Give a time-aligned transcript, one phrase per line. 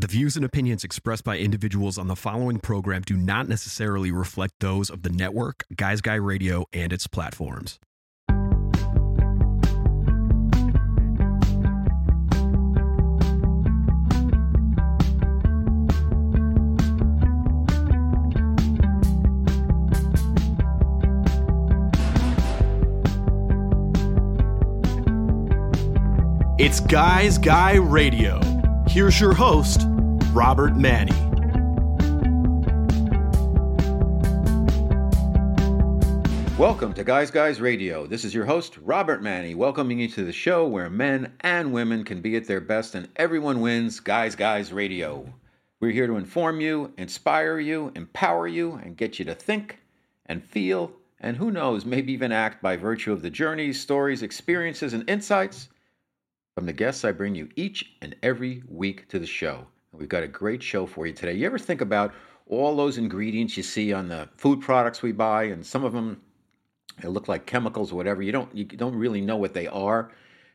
[0.00, 4.54] The views and opinions expressed by individuals on the following program do not necessarily reflect
[4.60, 7.78] those of the network, Guys Guy Radio, and its platforms.
[26.58, 28.40] It's Guys Guy Radio.
[28.90, 29.82] Here's your host,
[30.32, 31.10] Robert Manni.
[36.56, 38.06] Welcome to Guys Guys Radio.
[38.06, 42.04] This is your host, Robert Manni, welcoming you to the show where men and women
[42.04, 45.26] can be at their best and everyone wins Guys Guys Radio.
[45.80, 49.80] We're here to inform you, inspire you, empower you, and get you to think
[50.26, 54.92] and feel, and who knows, maybe even act by virtue of the journeys, stories, experiences,
[54.92, 55.70] and insights
[56.54, 59.66] from the guests I bring you each and every week to the show.
[59.92, 61.34] We've got a great show for you today.
[61.34, 62.14] You ever think about
[62.46, 66.20] all those ingredients you see on the food products we buy, and some of them
[67.00, 68.22] they look like chemicals or whatever.
[68.22, 70.12] You don't you don't really know what they are.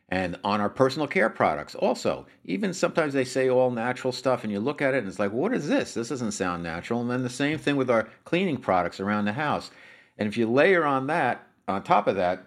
[0.08, 4.52] And on our personal care products, also, even sometimes they say all natural stuff, and
[4.52, 5.94] you look at it and it's like, what is this?
[5.94, 7.00] This doesn't sound natural.
[7.00, 9.72] And then the same thing with our cleaning products around the house.
[10.16, 12.46] And if you layer on that, on top of that,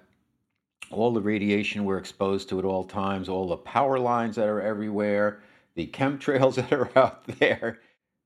[0.90, 4.62] all the radiation we're exposed to at all times, all the power lines that are
[4.62, 5.44] everywhere,
[5.80, 7.80] the chemtrails that are out there.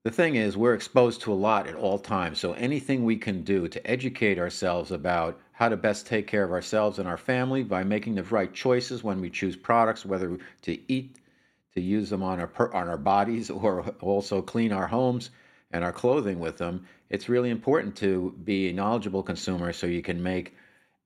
[0.04, 2.40] The thing is, we're exposed to a lot at all times.
[2.40, 6.52] So anything we can do to educate ourselves about how to best take care of
[6.52, 10.92] ourselves and our family by making the right choices when we choose products, whether to
[10.92, 11.20] eat,
[11.76, 15.30] to use them on our on our bodies, or also clean our homes
[15.72, 16.86] and our clothing with them.
[17.10, 20.56] It's really important to be a knowledgeable consumer so you can make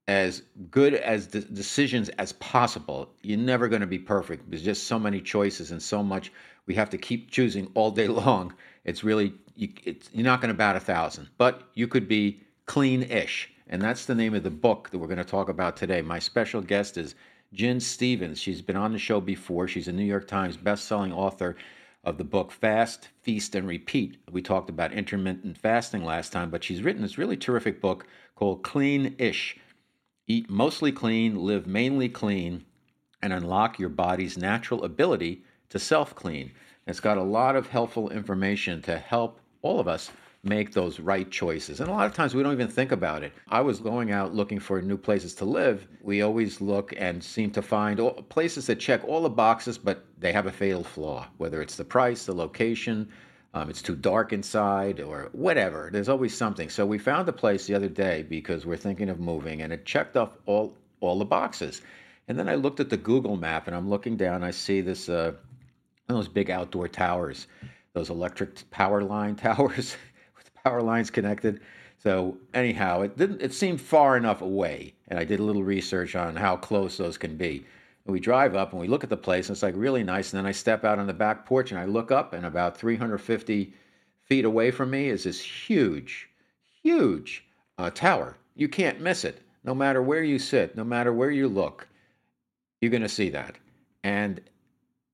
[0.08, 3.10] as good as the decisions as possible.
[3.22, 4.50] You're never going to be perfect.
[4.50, 6.32] There's just so many choices and so much
[6.66, 8.54] we have to keep choosing all day long.
[8.86, 12.42] It's really you, it's, you're not going to bat a thousand, but you could be
[12.68, 16.02] clean-ish, and that's the name of the book that we're going to talk about today.
[16.02, 17.16] My special guest is
[17.54, 18.40] Gin Stephens.
[18.40, 19.68] She's been on the show before.
[19.68, 21.56] She's a New York Times best-selling author
[22.04, 24.18] of the book Fast, Feast, and Repeat.
[24.32, 28.64] We talked about intermittent fasting last time, but she's written this really terrific book called
[28.64, 29.58] Clean-ish
[30.30, 32.66] Eat mostly clean, live mainly clean,
[33.22, 36.52] and unlock your body's natural ability to self clean.
[36.86, 40.12] It's got a lot of helpful information to help all of us
[40.44, 41.80] make those right choices.
[41.80, 43.32] And a lot of times we don't even think about it.
[43.48, 45.88] I was going out looking for new places to live.
[46.02, 48.00] We always look and seem to find
[48.30, 51.86] places that check all the boxes, but they have a fatal flaw, whether it's the
[51.86, 53.10] price, the location,
[53.58, 55.90] um, it's too dark inside or whatever.
[55.92, 56.70] There's always something.
[56.70, 59.86] So we found a place the other day because we're thinking of moving, and it
[59.86, 61.82] checked off all all the boxes.
[62.28, 64.44] And then I looked at the Google map, and I'm looking down.
[64.44, 65.34] I see this uh,
[66.08, 67.48] those big outdoor towers,
[67.94, 69.98] those electric power line towers
[70.38, 71.62] with power lines connected.
[71.98, 73.42] So anyhow, it didn't.
[73.42, 77.18] It seemed far enough away, and I did a little research on how close those
[77.18, 77.66] can be.
[78.08, 80.32] And we drive up and we look at the place, and it's like really nice.
[80.32, 82.78] And then I step out on the back porch and I look up, and about
[82.78, 83.74] 350
[84.24, 86.30] feet away from me is this huge,
[86.82, 87.46] huge
[87.78, 88.38] uh, tower.
[88.56, 89.42] You can't miss it.
[89.66, 91.86] No matter where you sit, no matter where you look,
[92.80, 93.58] you're going to see that.
[94.06, 94.40] And,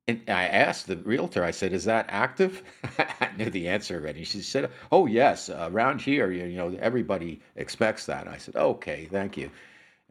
[0.07, 2.61] and I asked the realtor, I said, Is that active?
[2.99, 4.23] I knew the answer already.
[4.23, 5.49] She said, Oh, yes.
[5.49, 8.27] Uh, around here, you, you know, everybody expects that.
[8.27, 9.49] I said, Okay, thank you.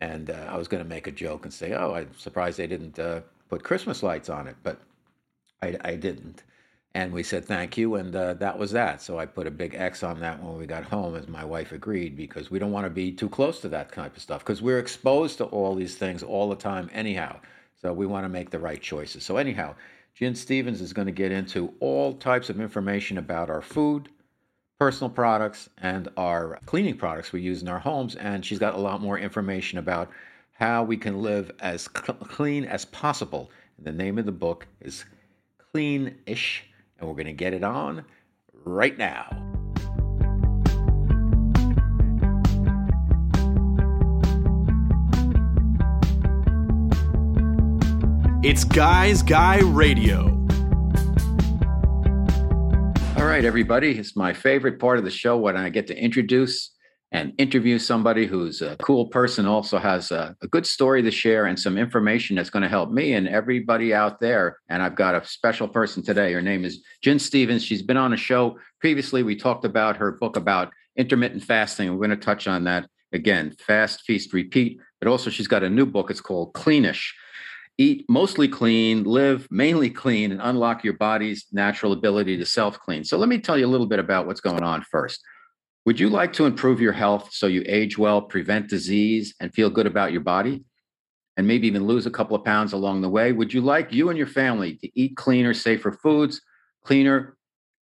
[0.02, 2.66] And uh, I was going to make a joke and say, "Oh, I'm surprised they
[2.66, 4.80] didn't uh, put Christmas lights on it," but
[5.62, 6.42] I, I didn't.
[6.92, 9.00] And we said thank you, and uh, that was that.
[9.00, 11.70] So I put a big X on that when we got home, as my wife
[11.70, 14.60] agreed, because we don't want to be too close to that type of stuff, because
[14.60, 17.38] we're exposed to all these things all the time, anyhow.
[17.80, 19.24] So we want to make the right choices.
[19.24, 19.76] So anyhow,
[20.16, 24.08] Gin Stephens is going to get into all types of information about our food,
[24.82, 28.16] personal products and our cleaning products we use in our homes.
[28.16, 30.10] And she's got a lot more information about
[30.50, 33.52] how we can live as cl- clean as possible.
[33.78, 35.04] The name of the book is
[35.70, 36.64] Clean Ish,
[36.98, 38.04] and we're going to get it on
[38.64, 39.28] right now.
[48.42, 50.41] It's Guys Guy Radio.
[53.22, 53.96] All right, everybody.
[53.96, 56.72] It's my favorite part of the show when I get to introduce
[57.12, 61.46] and interview somebody who's a cool person, also has a, a good story to share
[61.46, 64.58] and some information that's going to help me and everybody out there.
[64.68, 66.32] And I've got a special person today.
[66.32, 67.64] Her name is Gin Stephens.
[67.64, 69.22] She's been on a show previously.
[69.22, 71.92] We talked about her book about intermittent fasting.
[71.92, 74.80] We're going to touch on that again Fast, Feast, Repeat.
[75.00, 76.10] But also, she's got a new book.
[76.10, 77.12] It's called Cleanish
[77.78, 83.04] eat mostly clean, live mainly clean, and unlock your body's natural ability to self clean.
[83.04, 85.20] So, let me tell you a little bit about what's going on first.
[85.84, 89.70] Would you like to improve your health so you age well, prevent disease, and feel
[89.70, 90.64] good about your body?
[91.36, 93.32] And maybe even lose a couple of pounds along the way?
[93.32, 96.40] Would you like you and your family to eat cleaner, safer foods,
[96.84, 97.36] cleaner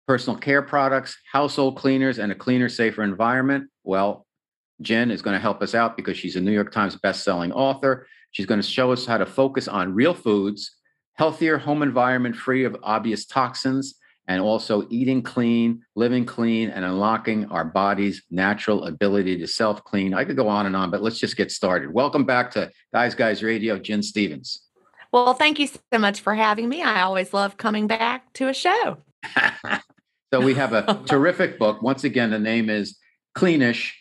[0.08, 3.70] personal care products, household cleaners, and a cleaner, safer environment?
[3.84, 4.26] Well,
[4.82, 8.08] Gin is going to help us out because she's a New York Times best-selling author.
[8.34, 10.72] She's going to show us how to focus on real foods,
[11.14, 13.94] healthier home environment free of obvious toxins,
[14.28, 20.16] and also eating clean, living clean, and unlocking our body's natural ability to self clean.
[20.16, 21.94] I could go on and on, but let's just get started.
[21.94, 24.64] Welcome back to Guys Guys Radio, Gin Stephens.
[25.12, 26.82] Well, thank you so much for having me.
[26.82, 28.98] I always love coming back to a show.
[30.34, 31.84] so, we have a terrific book.
[31.84, 32.98] Once again, the name is
[33.38, 33.92] Cleanish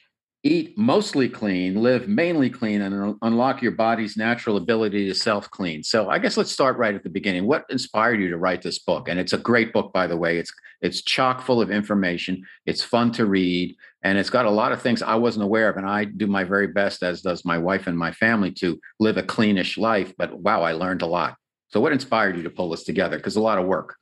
[0.44, 5.82] eat mostly clean, live mainly clean, and unlock your body's natural ability to self clean.
[5.82, 7.46] So, I guess let's start right at the beginning.
[7.46, 9.08] What inspired you to write this book?
[9.08, 10.38] And it's a great book, by the way.
[10.38, 12.44] It's it's chock full of information.
[12.66, 15.76] It's fun to read, and it's got a lot of things I wasn't aware of.
[15.76, 19.16] And I do my very best, as does my wife and my family, to live
[19.16, 20.12] a cleanish life.
[20.18, 21.36] But wow, I learned a lot.
[21.68, 23.16] So, what inspired you to pull this together?
[23.16, 23.96] Because a lot of work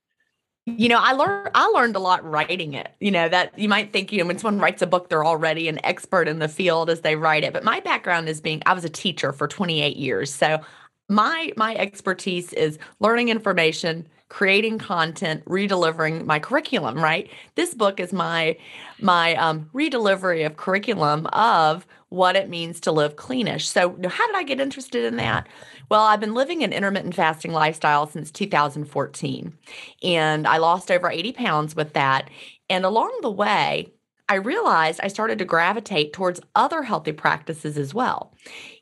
[0.67, 2.93] you know i learned i learned a lot writing it.
[3.01, 5.69] You know that you might think you know when someone writes a book they're already
[5.69, 8.73] an expert in the field as they write it but my background is being i
[8.73, 10.61] was a teacher for 28 years so
[11.09, 17.29] my my expertise is learning information creating content redelivering my curriculum right?
[17.57, 18.57] This book is my
[19.01, 24.37] my um, redelivery of curriculum of what it means to live cleanish so how did
[24.37, 25.49] i get interested in that
[25.91, 29.59] well, I've been living an intermittent fasting lifestyle since 2014,
[30.05, 32.31] and I lost over 80 pounds with that.
[32.69, 33.93] And along the way,
[34.29, 38.33] I realized I started to gravitate towards other healthy practices as well.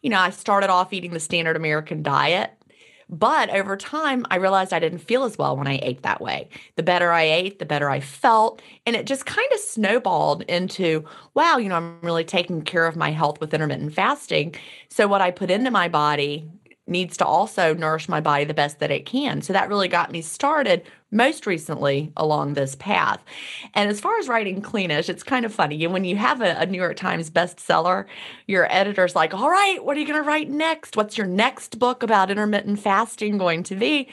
[0.03, 2.51] You know, I started off eating the standard American diet,
[3.09, 6.49] but over time, I realized I didn't feel as well when I ate that way.
[6.77, 8.61] The better I ate, the better I felt.
[8.85, 12.97] And it just kind of snowballed into wow, you know, I'm really taking care of
[12.97, 14.55] my health with intermittent fasting.
[14.91, 16.49] So, what I put into my body
[16.89, 19.43] needs to also nourish my body the best that it can.
[19.43, 23.19] So that really got me started most recently along this path.
[23.75, 25.83] And as far as writing cleanish, it's kind of funny.
[25.85, 28.05] And When you have a, a New York Times bestseller,
[28.47, 30.97] your editor's like, All right, what are you going to write next?
[30.97, 34.09] What's your next book about intermittent fasting going to be?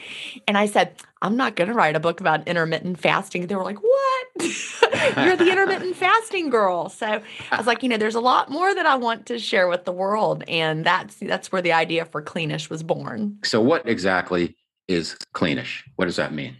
[0.48, 3.46] And I said, I'm not going to write a book about intermittent fasting.
[3.46, 4.26] They were like, What?
[5.16, 6.88] You're the intermittent fasting girl.
[6.88, 9.68] So I was like, you know, there's a lot more that I want to share
[9.68, 10.44] with the world.
[10.46, 13.38] And that's that's where the idea for cleanish was born.
[13.44, 14.56] So what exactly
[14.88, 15.82] is cleanish?
[15.96, 16.56] What does that mean?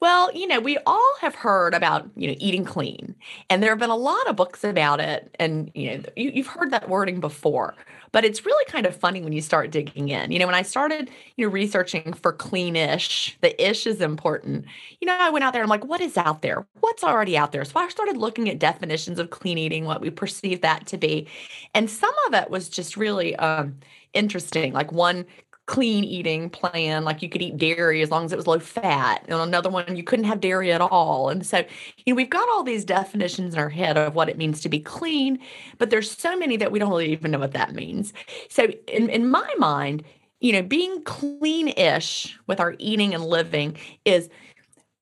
[0.00, 3.14] Well, you know, we all have heard about, you know, eating clean.
[3.48, 5.32] And there have been a lot of books about it.
[5.38, 7.76] And, you know, you, you've heard that wording before.
[8.12, 10.30] But it's really kind of funny when you start digging in.
[10.30, 14.66] You know, when I started, you know, researching for cleanish, the ish is important.
[15.00, 16.66] You know, I went out there and I'm like, what is out there?
[16.80, 17.64] What's already out there?
[17.64, 21.26] So I started looking at definitions of clean eating, what we perceive that to be.
[21.74, 23.76] And some of it was just really um
[24.12, 24.72] interesting.
[24.72, 25.24] Like one
[25.66, 29.24] clean eating plan like you could eat dairy as long as it was low fat
[29.28, 31.58] and another one you couldn't have dairy at all and so
[32.04, 34.68] you know we've got all these definitions in our head of what it means to
[34.68, 35.38] be clean
[35.78, 38.12] but there's so many that we don't really even know what that means.
[38.48, 40.02] So in, in my mind
[40.40, 44.28] you know being clean-ish with our eating and living is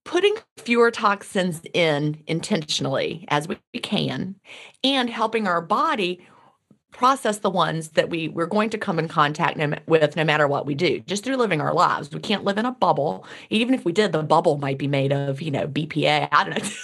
[0.04, 4.34] putting fewer toxins in intentionally as we can
[4.84, 6.26] and helping our body
[6.90, 10.66] process the ones that we we're going to come in contact with no matter what
[10.66, 11.00] we do.
[11.00, 12.10] Just through living our lives.
[12.10, 13.26] We can't live in a bubble.
[13.48, 16.62] Even if we did the bubble might be made of you know bpa i don't
[16.62, 16.70] know.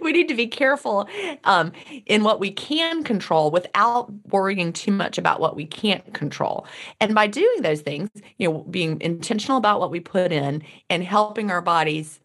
[0.00, 1.06] We need to be careful
[1.44, 1.72] um,
[2.06, 6.66] in what we can control without worrying too much about what we can't control.
[6.98, 8.08] And by doing those things
[8.38, 12.20] you know being intentional about what we put in and helping our bodies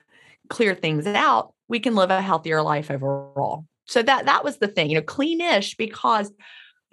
[0.47, 3.65] clear things out we can live a healthier life overall.
[3.85, 6.31] So that that was the thing you know cleanish because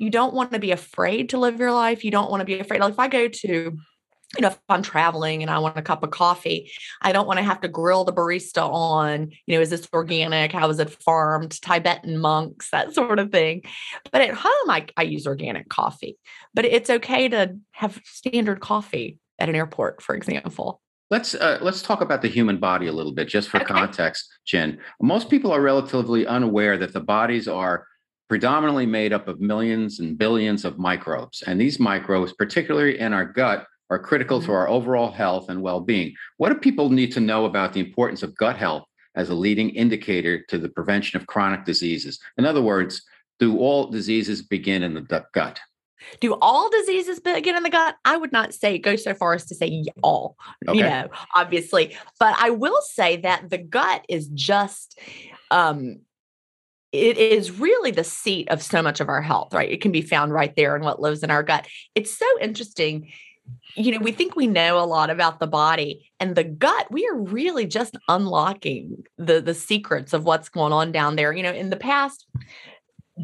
[0.03, 2.05] you don't want to be afraid to live your life.
[2.05, 2.81] You don't want to be afraid.
[2.81, 6.03] Like if I go to, you know, if I'm traveling and I want a cup
[6.03, 9.71] of coffee, I don't want to have to grill the barista on, you know, is
[9.71, 10.51] this organic?
[10.51, 11.53] How is it farmed?
[11.63, 13.63] Tibetan monks, that sort of thing.
[14.11, 16.19] But at home, I, I use organic coffee.
[16.53, 20.81] But it's okay to have standard coffee at an airport, for example.
[21.13, 23.67] Let's uh, let's talk about the human body a little bit, just for okay.
[23.67, 24.79] context, Gin.
[25.01, 27.87] Most people are relatively unaware that the bodies are
[28.33, 31.43] predominantly made up of millions and billions of microbes.
[31.43, 34.47] And these microbes, particularly in our gut, are critical mm-hmm.
[34.47, 36.15] to our overall health and well being.
[36.39, 38.85] What do people need to know about the importance of gut health
[39.17, 42.19] as a leading indicator to the prevention of chronic diseases?
[42.39, 43.03] In other words,
[43.39, 45.61] do all diseases begin in the gut?
[46.21, 47.97] Do all diseases begin in the gut?
[48.07, 50.79] I would not say go so far as to say all, okay.
[50.79, 51.95] you know, obviously.
[52.19, 54.99] But I will say that the gut is just
[55.51, 55.99] um
[56.93, 59.71] it is really the seat of so much of our health, right?
[59.71, 61.67] It can be found right there in what lives in our gut.
[61.95, 63.11] It's so interesting.
[63.75, 66.93] You know, we think we know a lot about the body and the gut.
[66.93, 71.33] We are really just unlocking the the secrets of what's going on down there.
[71.33, 72.27] You know, in the past,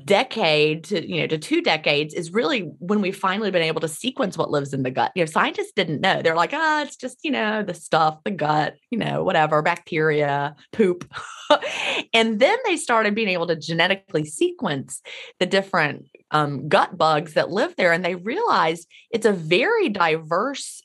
[0.04, 3.88] decade to you know to two decades is really when we've finally been able to
[3.88, 5.12] sequence what lives in the gut.
[5.14, 6.22] You know scientists didn't know.
[6.22, 9.62] They're like ah oh, it's just you know the stuff the gut you know whatever
[9.62, 11.10] bacteria poop.
[12.12, 15.00] And then they started being able to genetically sequence
[15.38, 20.82] the different um, gut bugs that live there and they realized it's a very diverse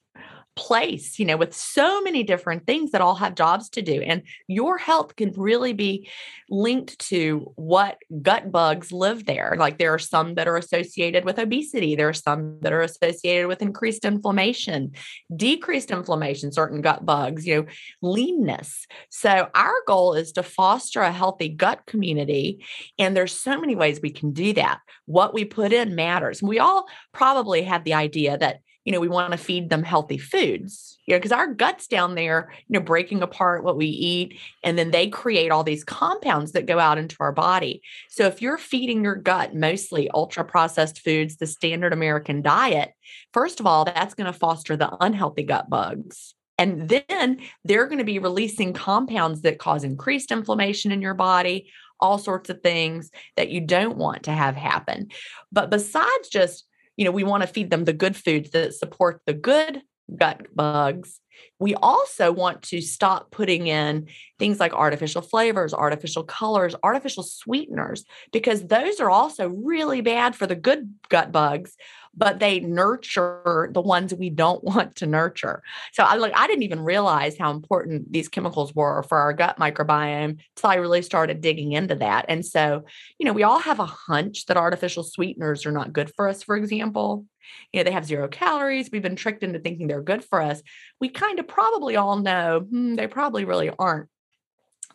[0.55, 4.01] place, you know, with so many different things that all have jobs to do.
[4.01, 6.09] And your health can really be
[6.49, 9.55] linked to what gut bugs live there.
[9.57, 13.47] Like there are some that are associated with obesity, there are some that are associated
[13.47, 14.91] with increased inflammation,
[15.35, 17.65] decreased inflammation, certain gut bugs, you know,
[18.01, 18.85] leanness.
[19.09, 22.63] So our goal is to foster a healthy gut community.
[22.99, 24.79] And there's so many ways we can do that.
[25.05, 26.43] What we put in matters.
[26.43, 30.17] We all probably have the idea that you know, we want to feed them healthy
[30.17, 34.39] foods, you know, because our guts down there, you know, breaking apart what we eat,
[34.63, 37.81] and then they create all these compounds that go out into our body.
[38.09, 42.91] So if you're feeding your gut mostly ultra processed foods, the standard American diet,
[43.31, 46.35] first of all, that's going to foster the unhealthy gut bugs.
[46.57, 51.71] And then they're going to be releasing compounds that cause increased inflammation in your body,
[51.99, 55.09] all sorts of things that you don't want to have happen.
[55.51, 56.65] But besides just
[56.97, 59.81] you know, we want to feed them the good foods that support the good
[60.15, 61.19] gut bugs.
[61.59, 64.07] We also want to stop putting in
[64.37, 70.45] things like artificial flavors, artificial colors, artificial sweeteners, because those are also really bad for
[70.45, 71.75] the good gut bugs
[72.15, 75.63] but they nurture the ones we don't want to nurture.
[75.93, 79.57] So I like I didn't even realize how important these chemicals were for our gut
[79.59, 82.25] microbiome until I really started digging into that.
[82.29, 82.83] And so,
[83.17, 86.43] you know, we all have a hunch that artificial sweeteners are not good for us,
[86.43, 87.25] for example.
[87.71, 88.89] You know, they have zero calories.
[88.91, 90.61] We've been tricked into thinking they're good for us.
[91.01, 94.07] We kind of probably all know hmm, they probably really aren't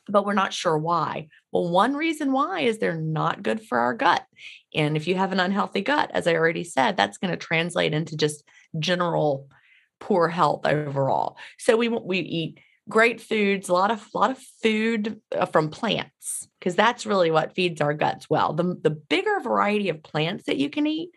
[0.09, 1.29] but we're not sure why.
[1.53, 4.25] Well, one reason why is they're not good for our gut.
[4.75, 7.95] And if you have an unhealthy gut, as I already said, that's going to translate
[7.95, 8.45] into just
[8.79, 9.49] general
[10.01, 11.37] poor health overall.
[11.59, 16.49] So we we eat great foods, a lot of lot of food uh, from plants
[16.59, 18.53] because that's really what feeds our guts well.
[18.53, 21.11] The the bigger variety of plants that you can eat,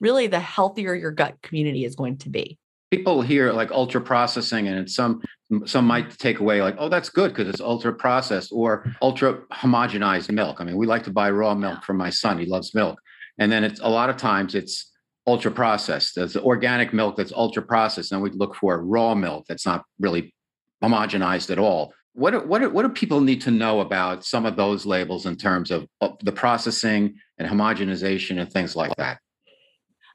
[0.00, 2.58] really the healthier your gut community is going to be
[2.90, 5.20] people hear like ultra processing and it's some
[5.64, 10.30] some might take away like oh that's good because it's ultra processed or ultra homogenized
[10.30, 10.60] milk.
[10.60, 13.00] I mean we like to buy raw milk from my son he loves milk.
[13.38, 14.92] And then it's a lot of times it's
[15.26, 19.66] ultra processed there's organic milk that's ultra processed and we look for raw milk that's
[19.66, 20.34] not really
[20.82, 21.92] homogenized at all.
[22.14, 25.70] What what what do people need to know about some of those labels in terms
[25.70, 29.18] of, of the processing and homogenization and things like that?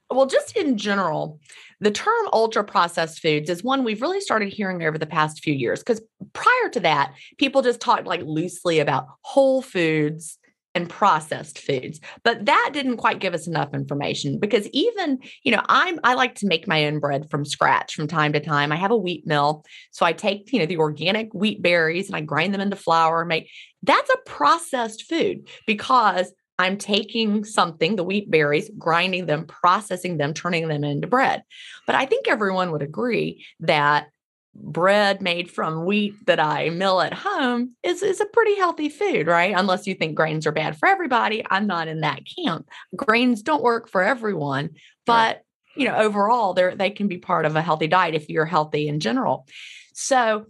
[0.09, 1.39] Well, just in general,
[1.81, 5.53] the term ultra processed foods is one we've really started hearing over the past few
[5.53, 10.37] years because prior to that, people just talked like loosely about whole foods
[10.73, 15.61] and processed foods but that didn't quite give us enough information because even you know
[15.67, 18.71] i'm i like to make my own bread from scratch from time to time.
[18.71, 22.15] I have a wheat mill so i take you know the organic wheat berries and
[22.15, 23.49] i grind them into flour and make
[23.83, 26.31] that's a processed food because
[26.61, 31.43] I'm taking something, the wheat berries, grinding them, processing them, turning them into bread.
[31.87, 34.09] But I think everyone would agree that
[34.53, 39.27] bread made from wheat that I mill at home is, is a pretty healthy food,
[39.27, 39.55] right?
[39.57, 41.43] Unless you think grains are bad for everybody.
[41.49, 42.69] I'm not in that camp.
[42.95, 44.71] Grains don't work for everyone,
[45.05, 45.43] but right.
[45.75, 48.87] you know, overall, they they can be part of a healthy diet if you're healthy
[48.87, 49.47] in general.
[49.93, 50.45] So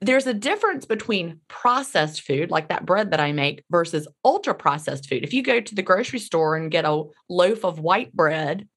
[0.00, 5.08] there's a difference between processed food like that bread that I make versus ultra processed
[5.08, 5.24] food.
[5.24, 8.68] If you go to the grocery store and get a loaf of white bread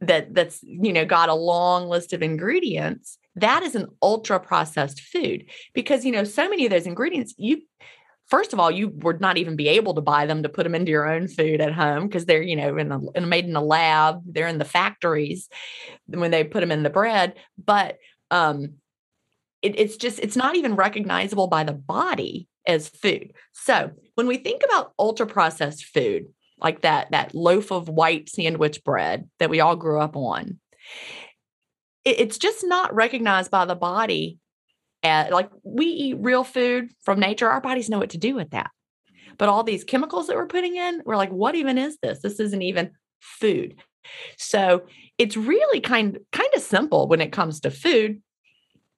[0.00, 5.00] that that's you know got a long list of ingredients, that is an ultra processed
[5.00, 7.60] food because you know so many of those ingredients you
[8.26, 10.74] first of all you would not even be able to buy them to put them
[10.74, 13.62] into your own food at home because they're you know in, a, made in a
[13.62, 15.48] lab, they're in the factories
[16.06, 17.98] when they put them in the bread, but
[18.30, 18.74] um
[19.62, 23.32] it, it's just it's not even recognizable by the body as food.
[23.52, 26.26] So when we think about ultra processed food
[26.60, 30.58] like that that loaf of white sandwich bread that we all grew up on
[32.04, 34.38] it, it's just not recognized by the body
[35.02, 38.50] at, like we eat real food from nature our bodies know what to do with
[38.50, 38.70] that.
[39.36, 42.20] But all these chemicals that we're putting in we're like what even is this?
[42.20, 43.76] This isn't even food.
[44.36, 44.82] So
[45.18, 48.22] it's really kind kind of simple when it comes to food.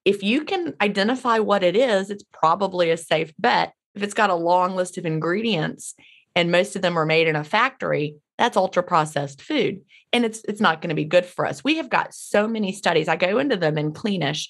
[0.05, 3.75] If you can identify what it is, it's probably a safe bet.
[3.95, 5.95] If it's got a long list of ingredients
[6.35, 9.81] and most of them are made in a factory, that's ultra processed food
[10.13, 11.63] and it's it's not going to be good for us.
[11.63, 13.09] We have got so many studies.
[13.09, 14.49] I go into them in Cleanish,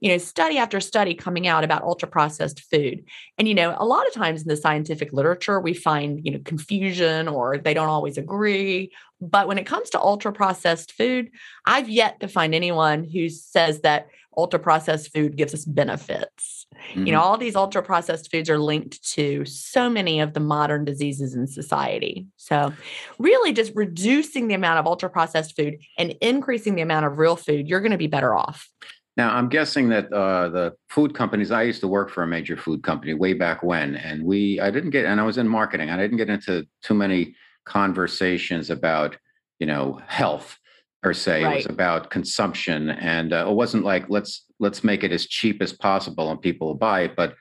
[0.00, 3.04] you know, study after study coming out about ultra processed food.
[3.38, 6.40] And you know, a lot of times in the scientific literature we find, you know,
[6.44, 8.92] confusion or they don't always agree.
[9.20, 11.30] But when it comes to ultra processed food,
[11.66, 16.66] I've yet to find anyone who says that ultra processed food gives us benefits.
[16.90, 17.06] Mm-hmm.
[17.06, 17.28] You know, mm-hmm.
[17.28, 21.46] all these ultra processed foods are linked to so many of the modern diseases in
[21.46, 22.26] society.
[22.36, 22.72] So,
[23.18, 27.36] really, just reducing the amount of ultra processed food and increasing the amount of real
[27.36, 28.68] food, you're going to be better off.
[29.16, 32.56] Now, I'm guessing that uh, the food companies, I used to work for a major
[32.56, 35.90] food company way back when, and we, I didn't get, and I was in marketing,
[35.90, 37.34] I didn't get into too many
[37.66, 39.16] conversations about,
[39.58, 40.58] you know, health
[41.02, 41.44] per se.
[41.44, 41.52] Right.
[41.52, 45.60] It was about consumption, and uh, it wasn't like let's let's make it as cheap
[45.60, 47.16] as possible and people will buy it.
[47.16, 47.34] But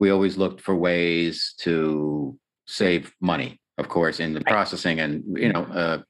[0.00, 4.52] we always looked for ways to save money, of course, in the right.
[4.52, 6.02] processing and you know uh,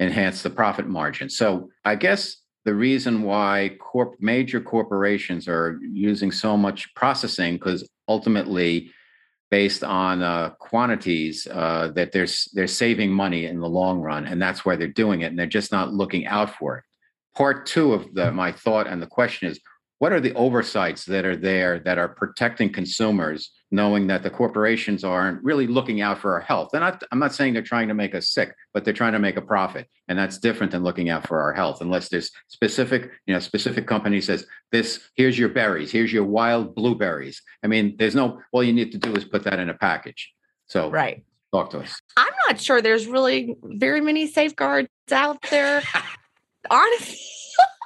[0.00, 1.28] enhance the profit margin.
[1.28, 7.88] So I guess the reason why corp major corporations are using so much processing because
[8.08, 8.90] ultimately
[9.50, 14.40] based on uh, quantities uh, that they're they're saving money in the long run, and
[14.40, 16.84] that's why they're doing it, and they're just not looking out for it.
[17.36, 19.60] Part two of the, my thought and the question is:
[19.98, 25.04] what are the oversights that are there that are protecting consumers knowing that the corporations
[25.04, 26.70] aren't really looking out for our health.
[26.72, 29.18] They're not i'm not saying they're trying to make us sick but they're trying to
[29.18, 29.88] make a profit.
[30.08, 33.86] And that's different than looking out for our health unless there's specific you know specific
[33.86, 37.42] company says this here's your berries here's your wild blueberries.
[37.62, 40.32] I mean there's no all you need to do is put that in a package.
[40.66, 41.24] So right.
[41.52, 42.00] talk to us.
[42.16, 45.82] I'm not sure there's really very many safeguards out there.
[46.70, 47.18] Honestly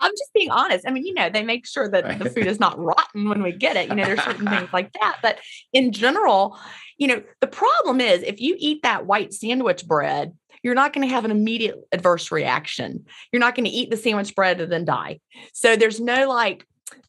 [0.00, 0.86] I'm just being honest.
[0.86, 3.52] I mean, you know, they make sure that the food is not rotten when we
[3.52, 3.88] get it.
[3.88, 5.18] You know, there's certain things like that.
[5.22, 5.38] But
[5.72, 6.58] in general,
[6.98, 10.32] you know, the problem is if you eat that white sandwich bread,
[10.62, 13.06] you're not going to have an immediate adverse reaction.
[13.32, 15.20] You're not going to eat the sandwich bread and then die.
[15.52, 16.66] So there's no like,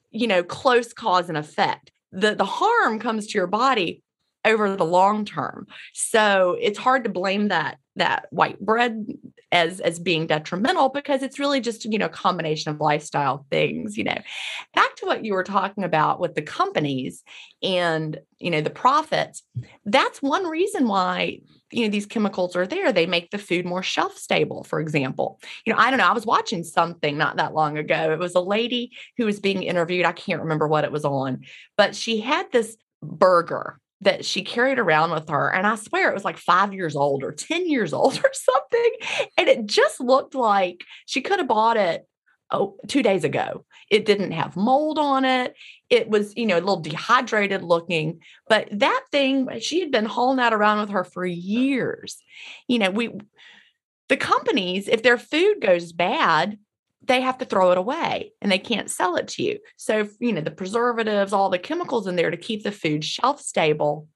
[0.10, 1.92] you know, close cause and effect.
[2.12, 4.04] The the harm comes to your body
[4.46, 5.68] over the long term.
[5.94, 9.06] So it's hard to blame that that white bread
[9.52, 13.98] as as being detrimental because it's really just you know a combination of lifestyle things
[13.98, 14.18] you know.
[14.74, 17.24] Back to what you were talking about with the companies
[17.62, 19.44] and you know the profits
[19.86, 21.40] that's one reason why
[21.72, 22.92] you know these chemicals are there.
[22.92, 25.40] They make the food more shelf stable for example.
[25.66, 28.14] You know i don't know i was watching something not that long ago.
[28.14, 30.06] It was a lady who was being interviewed.
[30.06, 31.42] I can't remember what it was on
[31.78, 35.54] but she had this burger that she carried around with her.
[35.54, 38.92] And I swear it was like five years old or 10 years old or something.
[39.38, 42.06] And it just looked like she could have bought it
[42.52, 43.66] oh, two days ago.
[43.90, 45.56] It didn't have mold on it.
[45.90, 50.38] It was, you know, a little dehydrated looking, but that thing, she had been hauling
[50.38, 52.22] that around with her for years.
[52.68, 53.12] You know, we,
[54.10, 56.58] the companies, if their food goes bad,
[57.04, 59.60] they have to throw it away and they can't sell it to you.
[59.78, 63.42] So, you know, the preservatives, all the chemicals in there to keep the food shelf
[63.42, 64.08] stable,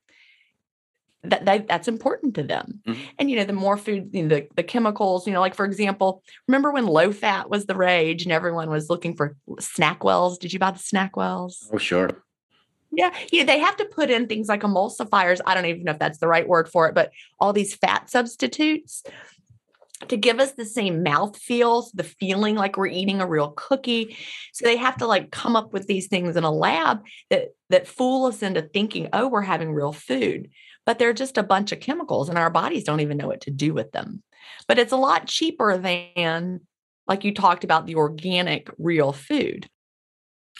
[1.24, 2.82] that they, that's important to them.
[2.88, 3.02] Mm-hmm.
[3.18, 5.66] And, you know, the more food, you know, the, the chemicals, you know, like for
[5.66, 10.38] example, remember when low fat was the rage and everyone was looking for SnackWell's?
[10.38, 11.68] Did you buy the SnackWell's?
[11.74, 12.10] Oh, sure.
[12.92, 15.42] Yeah, yeah, they have to put in things like emulsifiers.
[15.46, 18.10] I don't even know if that's the right word for it, but all these fat
[18.10, 19.04] substitutes
[20.08, 24.18] to give us the same mouth feels, the feeling like we're eating a real cookie.
[24.54, 27.88] So they have to like come up with these things in a lab that that
[27.88, 30.50] fool us into thinking, oh, we're having real food.
[30.86, 33.52] But they're just a bunch of chemicals and our bodies don't even know what to
[33.52, 34.22] do with them.
[34.68, 36.62] But it's a lot cheaper than
[37.08, 39.68] like you talked about the organic real food.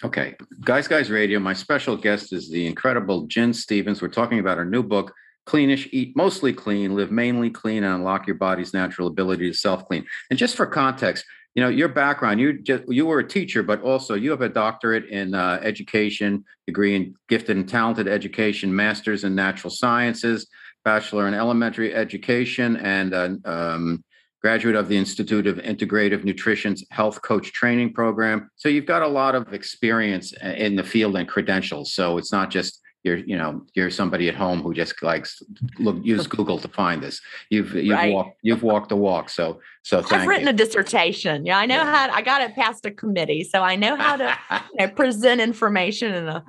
[0.04, 0.36] Okay.
[0.62, 4.02] Guys Guys Radio, my special guest is the incredible Gin Stephens.
[4.02, 5.14] We're talking about her new book,
[5.46, 9.88] cleanish, eat mostly clean, live mainly clean, and unlock your body's natural ability to self
[9.88, 10.06] clean.
[10.30, 12.40] And just for context, you know your background.
[12.40, 16.44] You just you were a teacher, but also you have a doctorate in uh, education,
[16.68, 20.48] degree in gifted and talented education, master's in natural sciences,
[20.84, 24.04] bachelor in elementary education, and uh, um,
[24.42, 28.50] graduate of the Institute of Integrative Nutrition's Health Coach Training Program.
[28.58, 31.94] So you've got a lot of experience uh, in the field and credentials.
[31.94, 35.42] So it's not just you're you know you're somebody at home who just likes
[35.80, 37.22] look use Google to find this.
[37.52, 38.12] You've you've right.
[38.12, 39.30] walked you've walked the walk.
[39.30, 40.18] So so thank you.
[40.18, 40.50] I've written you.
[40.50, 41.46] a dissertation.
[41.46, 42.08] Yeah, I know yeah.
[42.08, 45.40] how I got it past a committee, so I know how to you know, present
[45.40, 46.44] information and, a,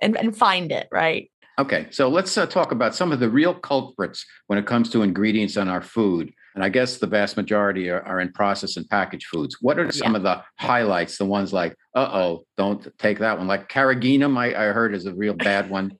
[0.00, 1.30] and and find it right.
[1.58, 5.02] Okay, so let's uh, talk about some of the real culprits when it comes to
[5.02, 8.88] ingredients on our food And I guess the vast majority are, are in processed and
[8.88, 9.56] packaged foods.
[9.60, 10.16] What are some yeah.
[10.18, 11.16] of the highlights?
[11.18, 13.46] The ones like, uh oh, don't take that one.
[13.46, 15.92] Like carrageenan, I, I heard is a real bad one.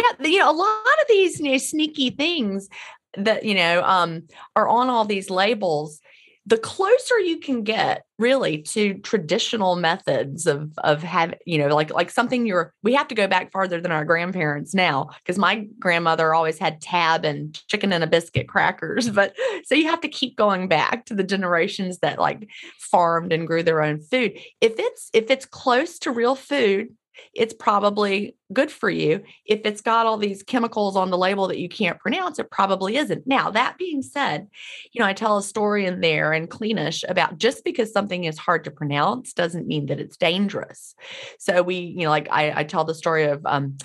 [0.00, 2.68] Yeah, you know, a lot of these you know, sneaky things
[3.16, 4.22] that you know um,
[4.56, 6.00] are on all these labels
[6.46, 11.92] the closer you can get really to traditional methods of of have you know like
[11.92, 15.66] like something you're we have to go back farther than our grandparents now because my
[15.78, 19.34] grandmother always had tab and Chicken in a Biskit crackers but
[19.64, 23.62] so you have to keep going back to the generations that like farmed and grew
[23.62, 24.38] their own food.
[24.60, 26.88] If it's if it's close to real food
[27.34, 29.22] it's probably good for you.
[29.44, 32.96] If it's got all these chemicals on the label that you can't pronounce, it probably
[32.96, 33.26] isn't.
[33.26, 34.48] Now, that being said,
[34.92, 38.38] you know, I tell a story in there in Cleanish about just because something is
[38.38, 40.94] hard to pronounce doesn't mean that it's dangerous.
[41.38, 43.78] So we, you know, like I, I tell the story of um,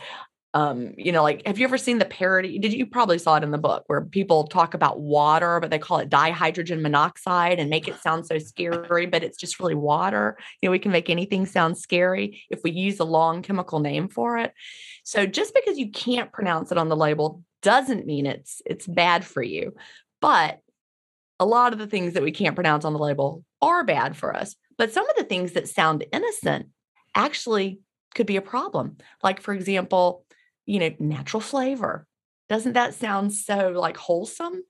[0.55, 2.57] um, you know, like, have you ever seen the parody?
[2.57, 5.77] Did you probably saw it in the book where people talk about water, but they
[5.77, 10.37] call it dihydrogen monoxide and make it sound so scary, but it's just really water.
[10.61, 14.07] You know, we can make anything sound scary if we use a long chemical name
[14.07, 14.53] for it.
[15.03, 19.25] So just because you can't pronounce it on the label doesn't mean it's it's bad
[19.25, 19.75] for you.
[20.21, 20.61] But
[21.37, 24.33] a lot of the things that we can't pronounce on the label are bad for
[24.33, 24.55] us.
[24.77, 26.67] But some of the things that sound innocent
[27.13, 27.81] actually
[28.13, 28.97] could be a problem.
[29.21, 30.24] Like, for example,
[30.65, 32.06] you know, natural flavor.
[32.49, 34.63] Doesn't that sound so like wholesome?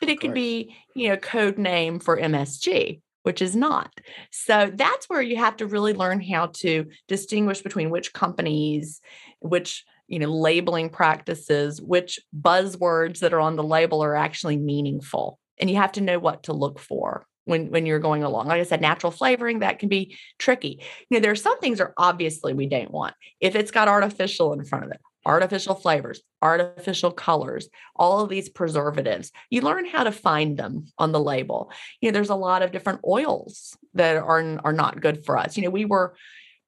[0.00, 3.92] But it could be, you know, code name for MSG, which is not.
[4.32, 9.00] So that's where you have to really learn how to distinguish between which companies,
[9.40, 15.38] which you know labeling practices which buzzwords that are on the label are actually meaningful
[15.58, 18.60] and you have to know what to look for when when you're going along like
[18.60, 21.94] i said natural flavoring that can be tricky you know there are some things are
[21.96, 27.10] obviously we don't want if it's got artificial in front of it artificial flavors, artificial
[27.10, 29.32] colors, all of these preservatives.
[29.50, 31.70] You learn how to find them on the label.
[32.00, 35.56] You know, there's a lot of different oils that are, are not good for us.
[35.56, 36.14] You know, we were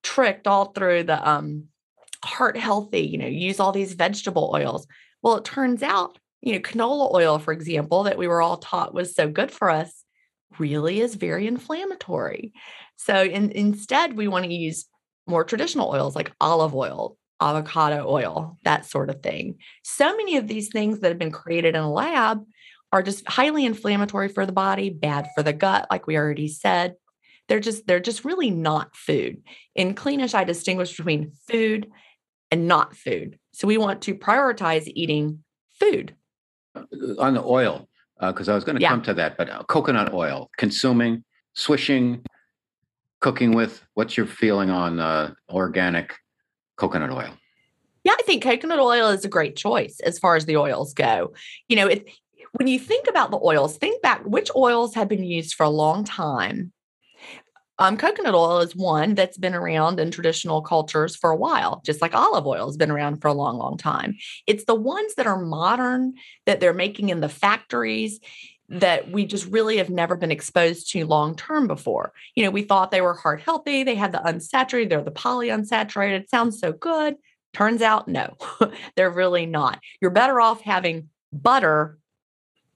[0.03, 1.65] tricked all through the um,
[2.25, 4.87] heart healthy, you know, use all these vegetable oils.
[5.23, 8.95] Well, it turns out, you know, canola oil, for example, that we were all taught
[8.95, 10.05] was so good for us,
[10.59, 12.53] really is very inflammatory.
[12.97, 14.87] So in, instead, we want to use
[15.27, 19.57] more traditional oils like olive oil, avocado oil, that sort of thing.
[19.83, 22.45] So many of these things that have been created in a lab
[22.93, 26.95] are just highly inflammatory for the body, bad for the gut, like we already said.
[27.49, 29.43] They're just they're just really not food.
[29.75, 31.91] In Cleanish, I distinguish between food
[32.51, 33.39] and not food.
[33.53, 35.43] So we want to prioritize eating
[35.81, 36.15] food.
[36.75, 36.85] Uh,
[37.19, 37.89] on the oil,
[38.21, 38.91] because uh, I was going to yeah.
[38.91, 41.25] come to that, but uh, coconut oil, consuming,
[41.55, 42.23] swishing,
[43.21, 43.83] cooking with.
[43.95, 46.15] What's your feeling on uh, organic
[46.83, 47.33] coconut oil?
[48.03, 51.33] Yeah, I think coconut oil is a great choice as far as the oils go.
[51.69, 52.11] You know, it,
[52.53, 55.71] when you think about the oils, think back which oils have been used for a
[55.71, 56.73] long time.
[57.79, 62.03] Um, coconut oil is one that's been around in traditional cultures for a while, just
[62.03, 64.17] like olive oil has been around for a long, long time.
[64.47, 66.15] It's the ones that are modern
[66.47, 68.21] that they're making in the factories
[68.73, 72.13] that we just really have never been exposed to long term before.
[72.35, 76.29] You know, we thought they were heart healthy, they had the unsaturated, they're the polyunsaturated.
[76.29, 77.17] Sounds so good.
[77.53, 78.37] Turns out, no,
[78.97, 79.79] they're really not.
[80.01, 81.99] You're better off having butter,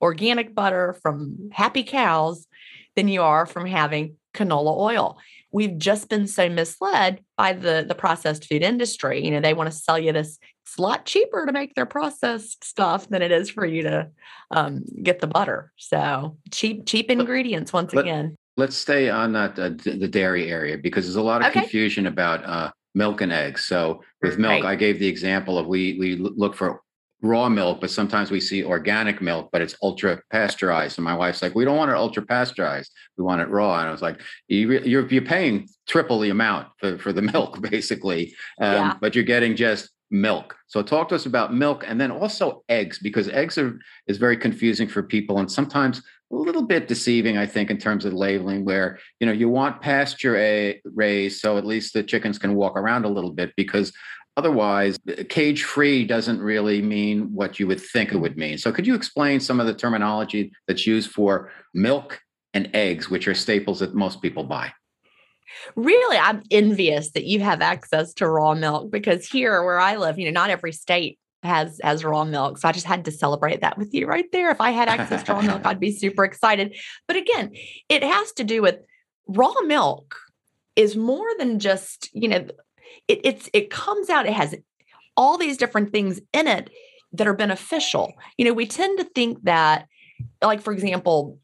[0.02, 2.46] organic butter from happy cows,
[2.94, 5.18] than you are from having canola oil.
[5.52, 9.24] We've just been so misled by the, the processed food industry.
[9.24, 11.86] You know, they want to sell you this it's a lot cheaper to make their
[11.86, 14.08] processed stuff than it is for you to
[14.50, 15.72] um, get the butter.
[15.76, 18.36] So cheap, cheap ingredients once Let, again.
[18.56, 21.60] Let's stay on that uh, the dairy area because there's a lot of okay.
[21.60, 23.64] confusion about uh, milk and eggs.
[23.64, 24.72] So with milk, right.
[24.72, 26.80] I gave the example of we we look for
[27.22, 30.98] raw milk, but sometimes we see organic milk, but it's ultra pasteurized.
[30.98, 32.90] And my wife's like, we don't want it ultra pasteurized.
[33.16, 33.78] We want it raw.
[33.78, 37.22] And I was like, you, are you're, you're paying triple the amount for, for the
[37.32, 38.34] milk, basically.
[38.60, 38.94] Um, yeah.
[39.00, 40.56] But you're getting just milk.
[40.68, 44.36] So talk to us about milk and then also eggs because eggs are is very
[44.36, 48.64] confusing for people and sometimes a little bit deceiving I think in terms of labeling
[48.64, 53.04] where you know you want pasture raised so at least the chickens can walk around
[53.04, 53.92] a little bit because
[54.36, 58.58] otherwise uh, cage free doesn't really mean what you would think it would mean.
[58.58, 62.20] So could you explain some of the terminology that's used for milk
[62.54, 64.72] and eggs which are staples that most people buy?
[65.74, 70.18] Really i'm envious that you have access to raw milk because here where i live
[70.18, 73.60] you know not every state has has raw milk so i just had to celebrate
[73.60, 74.50] that with you right there.
[74.50, 76.76] If i had access to raw milk i'd be super excited.
[77.06, 77.52] But again
[77.88, 78.76] it has to do with
[79.26, 80.16] raw milk
[80.74, 82.46] is more than just you know
[83.08, 84.54] it, it's it comes out it has
[85.16, 86.68] all these different things in it
[87.12, 88.12] that are beneficial.
[88.36, 89.86] You know we tend to think that
[90.42, 91.38] like for example,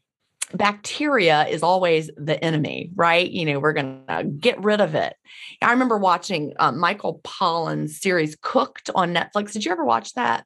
[0.53, 3.29] bacteria is always the enemy, right?
[3.29, 5.15] You know, we're going to get rid of it.
[5.61, 9.53] I remember watching uh, Michael Pollan's series Cooked on Netflix.
[9.53, 10.45] Did you ever watch that?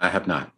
[0.00, 0.52] I have not.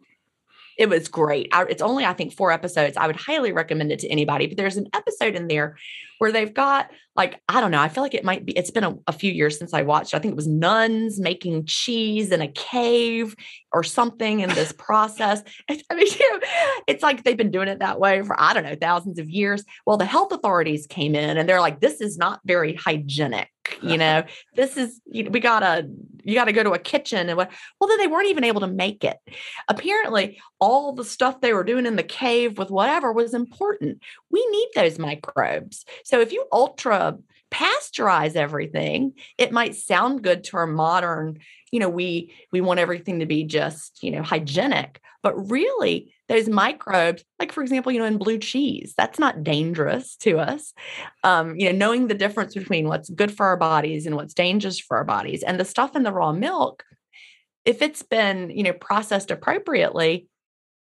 [0.77, 1.49] It was great.
[1.53, 2.97] I, it's only, I think, four episodes.
[2.97, 4.47] I would highly recommend it to anybody.
[4.47, 5.77] But there's an episode in there
[6.19, 7.79] where they've got like I don't know.
[7.79, 8.51] I feel like it might be.
[8.57, 10.13] It's been a, a, few years since I watched.
[10.13, 13.35] I think it was nuns making cheese in a cave
[13.71, 15.41] or something in this process.
[15.69, 16.47] I mean, you know,
[16.87, 19.63] it's like they've been doing it that way for I don't know thousands of years.
[19.85, 23.49] Well, the health authorities came in and they're like, "This is not very hygienic."
[23.81, 24.23] You know,
[24.55, 25.87] this is you know, we gotta
[26.23, 27.51] you gotta go to a kitchen and what.
[27.79, 29.17] Well, then they weren't even able to make it.
[29.67, 34.01] Apparently, all the stuff they were doing in the cave with whatever was important.
[34.31, 35.83] We need those microbes.
[36.03, 37.17] So if you ultra
[37.51, 41.39] pasteurize everything, it might sound good to our modern,
[41.71, 46.49] you know, we we want everything to be just, you know, hygienic, but really those
[46.49, 50.73] microbes, like for example, you know, in blue cheese, that's not dangerous to us.
[51.23, 54.79] Um, you know, knowing the difference between what's good for our bodies and what's dangerous
[54.79, 56.83] for our bodies, and the stuff in the raw milk,
[57.63, 60.27] if it's been, you know, processed appropriately,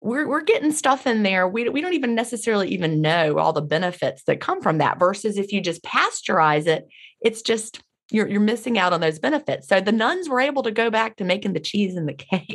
[0.01, 1.47] we're we're getting stuff in there.
[1.47, 4.99] We we don't even necessarily even know all the benefits that come from that.
[4.99, 6.87] Versus if you just pasteurize it,
[7.21, 9.67] it's just you're you're missing out on those benefits.
[9.67, 12.47] So the nuns were able to go back to making the cheese in the cave.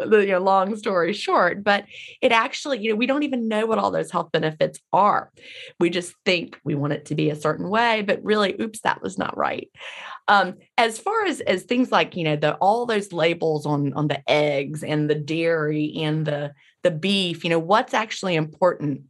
[0.00, 1.84] you know, long story short, but
[2.20, 5.30] it actually, you know, we don't even know what all those health benefits are.
[5.80, 9.02] We just think we want it to be a certain way, but really, oops, that
[9.02, 9.70] was not right.
[10.28, 14.08] Um, as far as as things like, you know, the all those labels on on
[14.08, 19.02] the eggs and the dairy and the the beef, you know, what's actually important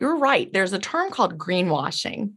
[0.00, 0.52] you're right.
[0.52, 2.32] There's a term called greenwashing.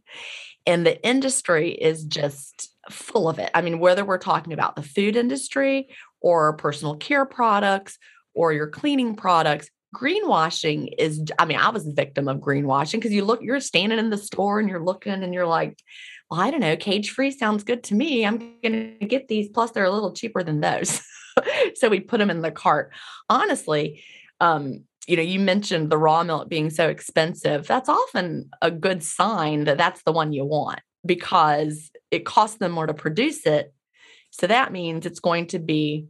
[0.66, 3.50] And the industry is just full of it.
[3.54, 5.88] I mean, whether we're talking about the food industry
[6.20, 7.98] or personal care products
[8.34, 13.12] or your cleaning products, greenwashing is, I mean, I was a victim of greenwashing because
[13.12, 15.78] you look, you're standing in the store and you're looking and you're like,
[16.30, 18.24] well, I don't know, cage free sounds good to me.
[18.24, 19.48] I'm going to get these.
[19.48, 21.00] Plus, they're a little cheaper than those.
[21.74, 22.92] so we put them in the cart.
[23.28, 24.04] Honestly,
[24.40, 27.66] um, you know, you mentioned the raw milk being so expensive.
[27.66, 32.72] That's often a good sign that that's the one you want because it costs them
[32.72, 33.72] more to produce it.
[34.30, 36.06] So that means it's going to be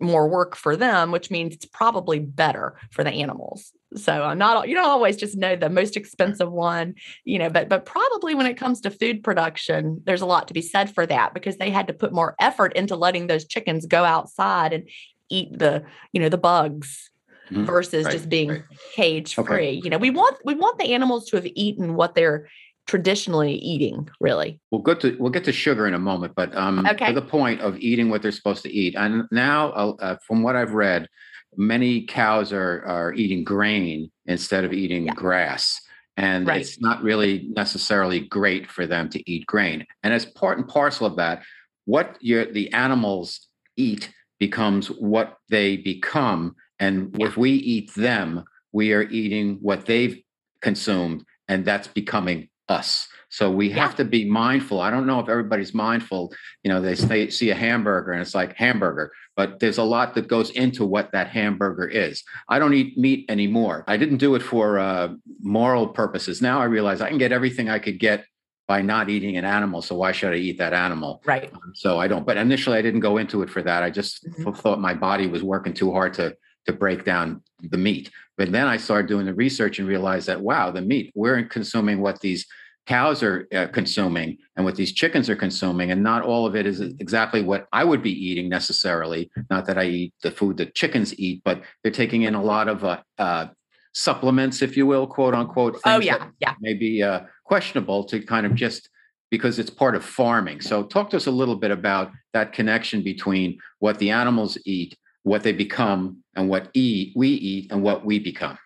[0.00, 3.72] more work for them, which means it's probably better for the animals.
[3.96, 7.68] So I'm not you don't always just know the most expensive one, you know, but
[7.68, 11.06] but probably when it comes to food production, there's a lot to be said for
[11.06, 14.88] that because they had to put more effort into letting those chickens go outside and
[15.30, 17.11] eat the, you know, the bugs
[17.52, 17.64] mm-hmm.
[17.64, 18.62] versus right, just being right.
[18.94, 19.42] cage free.
[19.44, 19.72] Okay.
[19.72, 22.48] You know, we want we want the animals to have eaten what they're
[22.86, 26.84] traditionally eating really we'll get to we'll get to sugar in a moment but um
[26.84, 27.06] okay.
[27.06, 30.56] to the point of eating what they're supposed to eat and now uh, from what
[30.56, 31.08] i've read
[31.56, 35.14] many cows are are eating grain instead of eating yeah.
[35.14, 35.80] grass
[36.16, 36.60] and right.
[36.60, 41.06] it's not really necessarily great for them to eat grain and as part and parcel
[41.06, 41.42] of that
[41.84, 48.42] what your the animals eat becomes what they become and if we eat them,
[48.72, 50.20] we are eating what they've
[50.60, 53.06] consumed, and that's becoming us.
[53.28, 54.80] So we have to be mindful.
[54.80, 56.34] I don't know if everybody's mindful.
[56.64, 60.14] You know, they say, see a hamburger and it's like hamburger, but there's a lot
[60.14, 62.24] that goes into what that hamburger is.
[62.48, 63.84] I don't eat meat anymore.
[63.86, 66.42] I didn't do it for uh, moral purposes.
[66.42, 68.26] Now I realize I can get everything I could get
[68.66, 69.82] by not eating an animal.
[69.82, 71.22] So why should I eat that animal?
[71.24, 71.50] Right.
[71.54, 72.26] Um, so I don't.
[72.26, 73.82] But initially, I didn't go into it for that.
[73.82, 74.52] I just mm-hmm.
[74.52, 78.10] thought my body was working too hard to to break down the meat.
[78.36, 82.00] But then I started doing the research and realized that wow, the meat we're consuming
[82.00, 82.46] what these
[82.86, 86.66] cows are uh, consuming and what these chickens are consuming, and not all of it
[86.66, 89.30] is exactly what I would be eating necessarily.
[89.50, 92.68] Not that I eat the food that chickens eat, but they're taking in a lot
[92.68, 93.46] of uh, uh,
[93.94, 95.78] supplements, if you will, quote unquote.
[95.84, 96.54] oh yeah, yeah.
[96.60, 98.88] Maybe uh, questionable to kind of just
[99.30, 100.60] because it's part of farming.
[100.60, 104.96] So talk to us a little bit about that connection between what the animals eat
[105.22, 108.58] what they become and what eat we eat and what we become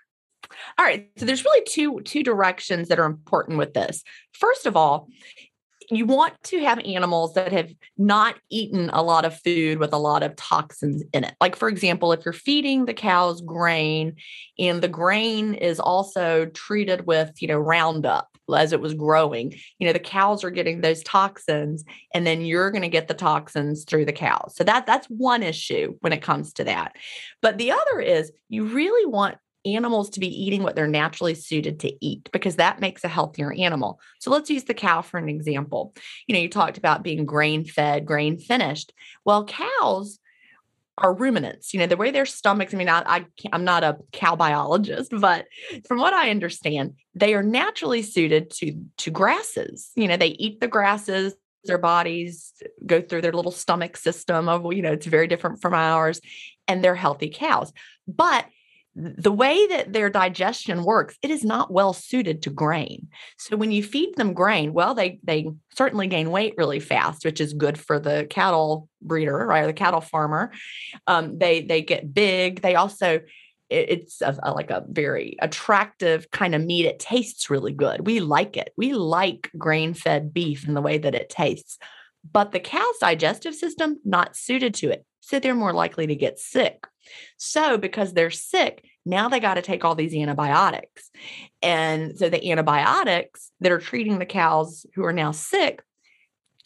[0.79, 4.77] all right so there's really two two directions that are important with this first of
[4.77, 5.09] all
[5.91, 9.99] you want to have animals that have not eaten a lot of food with a
[9.99, 11.35] lot of toxins in it.
[11.41, 14.17] Like, for example, if you're feeding the cows grain
[14.59, 19.87] and the grain is also treated with, you know, Roundup as it was growing, you
[19.87, 23.85] know, the cows are getting those toxins and then you're going to get the toxins
[23.85, 24.55] through the cows.
[24.57, 26.95] So that that's one issue when it comes to that.
[27.43, 31.81] But the other is you really want animals to be eating what they're naturally suited
[31.81, 34.01] to eat because that makes a healthier animal.
[34.21, 35.95] So let's use the cow for an example.
[36.27, 38.93] You know, you talked about being grain fed, grain finished.
[39.25, 40.21] Well, cows
[40.99, 41.75] are ruminants.
[41.75, 45.13] You know, the way their stomachs, I mean, I, I I'm not a cow biologist,
[45.13, 45.47] but
[45.87, 49.91] from what I understand, they are naturally suited to to grasses.
[49.95, 51.35] You know, they eat the grasses,
[51.67, 52.53] their bodies
[52.85, 56.21] go through their little stomach system of, you know, it's very different from ours,
[56.67, 57.73] and they're healthy cows.
[58.09, 58.47] But
[58.97, 63.09] the way that their digestion works it is not well suited to grain.
[63.37, 67.41] So when you feed them grain well they they certainly gain weight really fast which
[67.41, 70.51] is good for the cattle breeder right or the cattle farmer.
[71.07, 72.63] Um, they they get big.
[72.63, 73.21] They also
[73.69, 76.87] it, it's a, a, like a very attractive kind of meat.
[76.87, 78.07] It tastes really good.
[78.07, 78.73] We like it.
[78.79, 81.79] We like grain fed beef in the way that it tastes.
[82.33, 85.05] But the cow's digestive system not suited to it.
[85.21, 86.87] So they're more likely to get sick
[87.37, 91.11] so, because they're sick, now they got to take all these antibiotics.
[91.63, 95.83] And so, the antibiotics that are treating the cows who are now sick,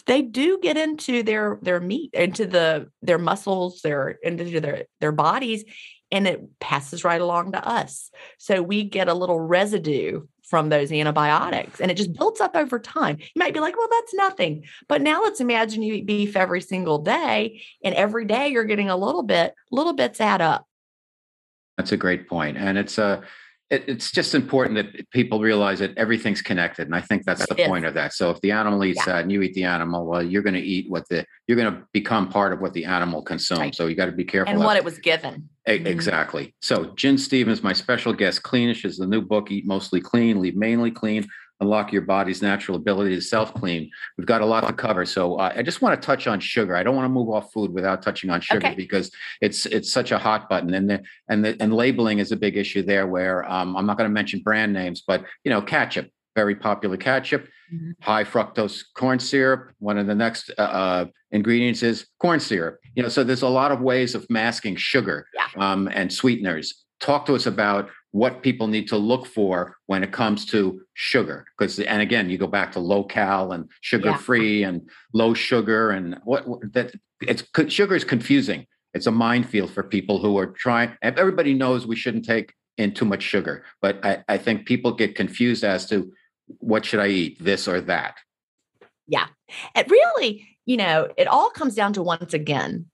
[0.06, 5.12] they do get into their their meat, into the their muscles, their into their their
[5.12, 5.64] bodies,
[6.10, 8.10] and it passes right along to us.
[8.38, 12.78] So we get a little residue from those antibiotics and it just builds up over
[12.80, 13.16] time.
[13.20, 14.64] You might be like, well, that's nothing.
[14.88, 18.90] But now let's imagine you eat beef every single day and every day you're getting
[18.90, 20.66] a little bit, little bits add up.
[21.78, 22.58] That's a great point.
[22.58, 23.22] And it's a,
[23.70, 27.54] it, it's just important that people realize that everything's connected, and I think that's the
[27.54, 28.12] point of that.
[28.12, 29.12] So if the animal eats yeah.
[29.12, 31.72] that and you eat the animal, well, you're going to eat what the you're going
[31.72, 33.60] to become part of what the animal consumes.
[33.60, 33.74] Right.
[33.74, 35.48] So you got to be careful and what it was given.
[35.66, 35.86] A- mm-hmm.
[35.86, 36.54] Exactly.
[36.60, 39.50] So Gin Stephens, my special guest, Cleanish is the new book.
[39.50, 41.28] Eat mostly clean, leave mainly clean
[41.60, 43.90] unlock your body's natural ability to self clean.
[44.16, 46.74] We've got a lot to cover, so uh, I just want to touch on sugar.
[46.74, 48.74] I don't want to move off food without touching on sugar okay.
[48.74, 52.36] because it's it's such a hot button, and the, and the, and labeling is a
[52.36, 53.06] big issue there.
[53.06, 56.96] Where um, I'm not going to mention brand names, but you know, ketchup, very popular
[56.96, 57.90] ketchup, mm-hmm.
[58.00, 59.72] high fructose corn syrup.
[59.78, 62.78] One of the next uh, uh, ingredients is corn syrup.
[62.94, 65.72] You know, so there's a lot of ways of masking sugar yeah.
[65.72, 66.84] um, and sweeteners.
[67.00, 71.46] Talk to us about what people need to look for when it comes to sugar.
[71.56, 74.68] Because and again you go back to low cal and sugar free yeah.
[74.68, 78.66] and low sugar and what, what that it's sugar is confusing.
[78.92, 83.04] It's a minefield for people who are trying everybody knows we shouldn't take in too
[83.04, 86.10] much sugar but I, I think people get confused as to
[86.58, 88.16] what should i eat this or that.
[89.06, 89.26] Yeah.
[89.76, 92.89] It really you know it all comes down to once again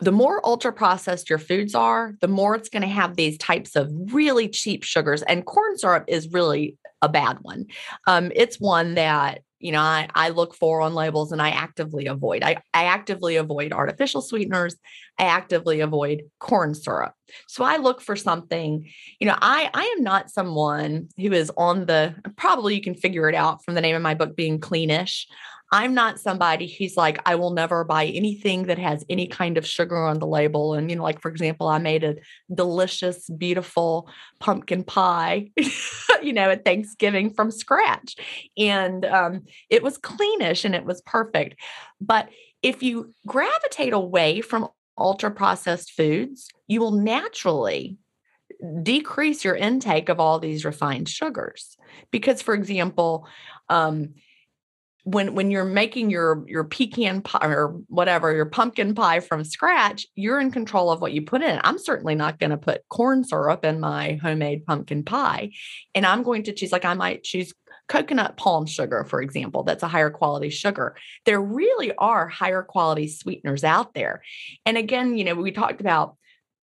[0.00, 3.76] the more ultra processed your foods are, the more it's going to have these types
[3.76, 5.22] of really cheap sugars.
[5.22, 7.66] And corn syrup is really a bad one.
[8.06, 12.06] Um, it's one that you know I, I look for on labels and I actively
[12.06, 12.42] avoid.
[12.42, 14.76] I, I actively avoid artificial sweeteners.
[15.18, 17.12] I actively avoid corn syrup.
[17.46, 18.88] So I look for something.
[19.18, 22.14] You know, I I am not someone who is on the.
[22.36, 25.26] Probably you can figure it out from the name of my book being cleanish.
[25.72, 29.66] I'm not somebody who's like, I will never buy anything that has any kind of
[29.66, 30.74] sugar on the label.
[30.74, 32.16] And, you know, like, for example, I made a
[32.52, 34.08] delicious, beautiful
[34.40, 35.50] pumpkin pie,
[36.22, 38.16] you know, at Thanksgiving from scratch.
[38.58, 41.54] And um, it was cleanish and it was perfect.
[42.00, 42.28] But
[42.62, 47.96] if you gravitate away from ultra processed foods, you will naturally
[48.82, 51.76] decrease your intake of all these refined sugars.
[52.10, 53.26] Because, for example,
[53.68, 54.14] um,
[55.10, 60.06] when when you're making your your pecan pie or whatever your pumpkin pie from scratch
[60.14, 61.60] you're in control of what you put in.
[61.64, 65.50] I'm certainly not going to put corn syrup in my homemade pumpkin pie.
[65.94, 67.52] And i'm going to choose like i might choose
[67.88, 70.96] coconut palm sugar for example that's a higher quality sugar.
[71.26, 74.22] There really are higher quality sweeteners out there.
[74.64, 76.16] And again you know we talked about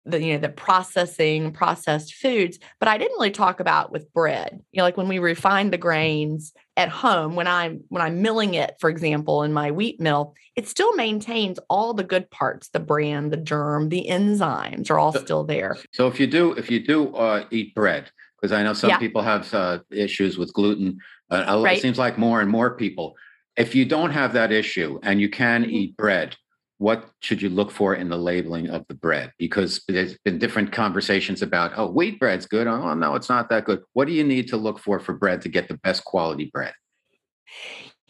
[0.08, 4.60] the you know the processing processed foods but i didn't really talk about with bread
[4.72, 8.54] you know like when we refine the grains at home when i'm when i'm milling
[8.54, 12.80] it for example in my wheat mill it still maintains all the good parts the
[12.80, 16.72] bran the germ the enzymes are all so, still there so if you do if
[16.72, 18.98] you do uh, eat bread because i know some yeah.
[18.98, 20.98] people have uh, issues with gluten
[21.30, 21.78] uh, right.
[21.78, 23.16] it seems like more and more people
[23.58, 25.72] if you don't have that issue and you can mm-hmm.
[25.72, 26.36] eat bread
[26.80, 29.32] what should you look for in the labeling of the bread?
[29.40, 32.68] Because there's been different conversations about, oh, wheat bread's good.
[32.68, 33.82] Oh, no, it's not that good.
[33.94, 36.74] What do you need to look for for bread to get the best quality bread?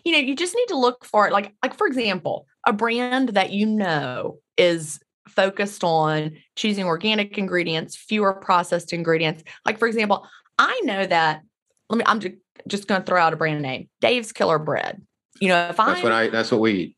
[0.03, 1.33] You know, you just need to look for it.
[1.33, 7.95] Like, like for example, a brand that you know is focused on choosing organic ingredients,
[7.95, 9.43] fewer processed ingredients.
[9.65, 10.27] Like, for example,
[10.57, 11.41] I know that.
[11.89, 12.03] Let me.
[12.05, 12.35] I'm just,
[12.67, 15.01] just going to throw out a brand name, Dave's Killer Bread.
[15.39, 16.96] You know, if I that's what I that's what we eat.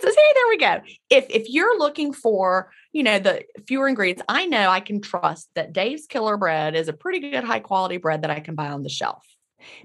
[0.00, 0.80] So hey, there we go.
[1.10, 5.48] If if you're looking for, you know, the fewer ingredients, I know I can trust
[5.54, 8.68] that Dave's Killer Bread is a pretty good high quality bread that I can buy
[8.68, 9.24] on the shelf.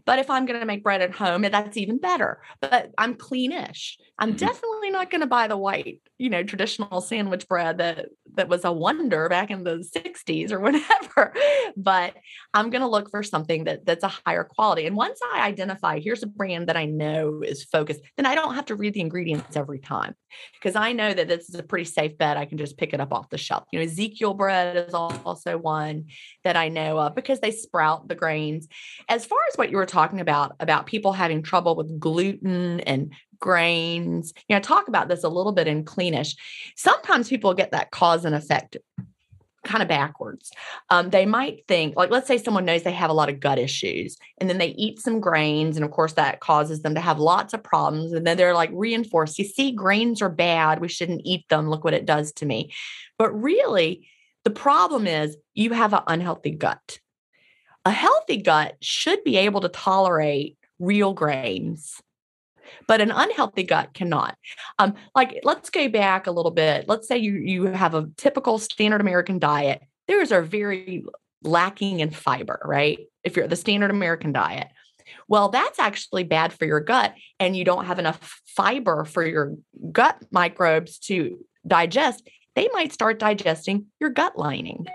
[0.05, 2.41] But if I'm going to make bread at home, that's even better.
[2.59, 3.95] But I'm cleanish.
[4.19, 4.37] I'm mm-hmm.
[4.37, 8.65] definitely not going to buy the white, you know, traditional sandwich bread that that was
[8.65, 11.33] a wonder back in the 60s or whatever.
[11.75, 12.15] But
[12.53, 14.85] I'm going to look for something that that's a higher quality.
[14.85, 18.55] And once I identify here's a brand that I know is focused, then I don't
[18.55, 20.15] have to read the ingredients every time
[20.53, 22.37] because I know that this is a pretty safe bet.
[22.37, 23.63] I can just pick it up off the shelf.
[23.71, 26.05] You know, Ezekiel bread is also one
[26.43, 28.67] that I know of because they sprout the grains.
[29.09, 33.13] As far as what you were talking about, about people having trouble with gluten and
[33.41, 36.37] grains, you know, talk about this a little bit in cleanish.
[36.77, 38.77] Sometimes people get that cause and effect
[39.63, 40.51] kind of backwards.
[40.89, 43.59] Um, they might think, like, let's say someone knows they have a lot of gut
[43.59, 47.19] issues, and then they eat some grains, and of course, that causes them to have
[47.19, 48.13] lots of problems.
[48.13, 50.81] And then they're like reinforced, you see, grains are bad.
[50.81, 51.69] We shouldn't eat them.
[51.69, 52.73] Look what it does to me.
[53.17, 54.07] But really,
[54.43, 56.99] the problem is you have an unhealthy gut.
[57.85, 62.01] A healthy gut should be able to tolerate real grains,
[62.87, 64.37] but an unhealthy gut cannot.
[64.79, 66.85] Um, like, let's go back a little bit.
[66.87, 69.81] Let's say you you have a typical standard American diet.
[70.07, 71.05] Theirs are very
[71.43, 72.99] lacking in fiber, right?
[73.23, 74.67] If you're the standard American diet.
[75.27, 79.55] Well, that's actually bad for your gut, and you don't have enough fiber for your
[79.91, 82.27] gut microbes to digest.
[82.55, 84.87] They might start digesting your gut lining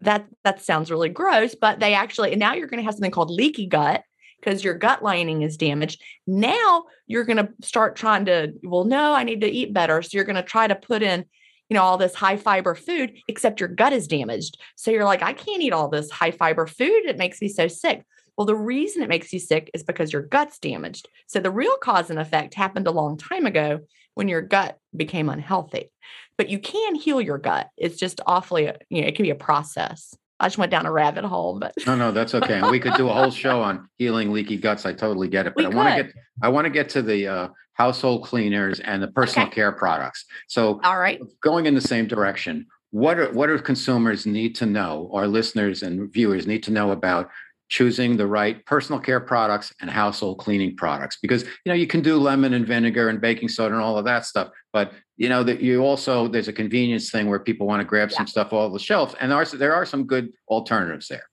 [0.00, 3.10] that that sounds really gross but they actually and now you're going to have something
[3.10, 4.02] called leaky gut
[4.40, 6.02] because your gut lining is damaged.
[6.26, 10.02] Now you're going to start trying to well no i need to eat better.
[10.02, 11.24] So you're going to try to put in
[11.68, 14.58] you know all this high fiber food except your gut is damaged.
[14.76, 17.04] So you're like i can't eat all this high fiber food.
[17.06, 18.04] It makes me so sick.
[18.36, 21.08] Well the reason it makes you sick is because your gut's damaged.
[21.26, 23.80] So the real cause and effect happened a long time ago
[24.14, 25.90] when your gut became unhealthy.
[26.36, 27.68] But you can heal your gut.
[27.76, 30.14] It's just awfully, you know, it can be a process.
[30.40, 32.58] I just went down a rabbit hole, but no, no, that's okay.
[32.58, 34.86] And we could do a whole show on healing leaky guts.
[34.86, 35.54] I totally get it.
[35.56, 38.80] But we I want to get, I want to get to the uh, household cleaners
[38.80, 39.56] and the personal okay.
[39.56, 40.24] care products.
[40.46, 42.66] So, all right, going in the same direction.
[42.90, 46.92] What are what do consumers need to know, or listeners and viewers need to know
[46.92, 47.28] about
[47.68, 51.18] choosing the right personal care products and household cleaning products.
[51.20, 54.04] Because you know you can do lemon and vinegar and baking soda and all of
[54.04, 57.80] that stuff but you know that you also there's a convenience thing where people want
[57.80, 58.16] to grab yeah.
[58.16, 61.24] some stuff off the shelf and there are, there are some good alternatives there.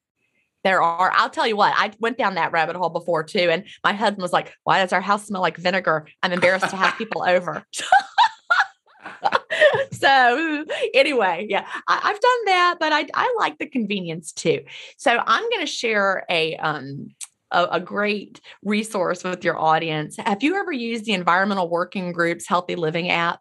[0.64, 1.12] There are.
[1.14, 4.22] I'll tell you what i went down that rabbit hole before too and my husband
[4.22, 6.08] was like why does our house smell like vinegar?
[6.24, 7.64] I'm embarrassed to have people over
[9.92, 14.62] so anyway, yeah, I, have done that, but I, I like the convenience too.
[14.98, 17.08] So I'm going to share a um
[17.52, 20.18] a, a, great resource with your audience.
[20.18, 23.40] Have you ever used the Environmental Working Group's Healthy Living app?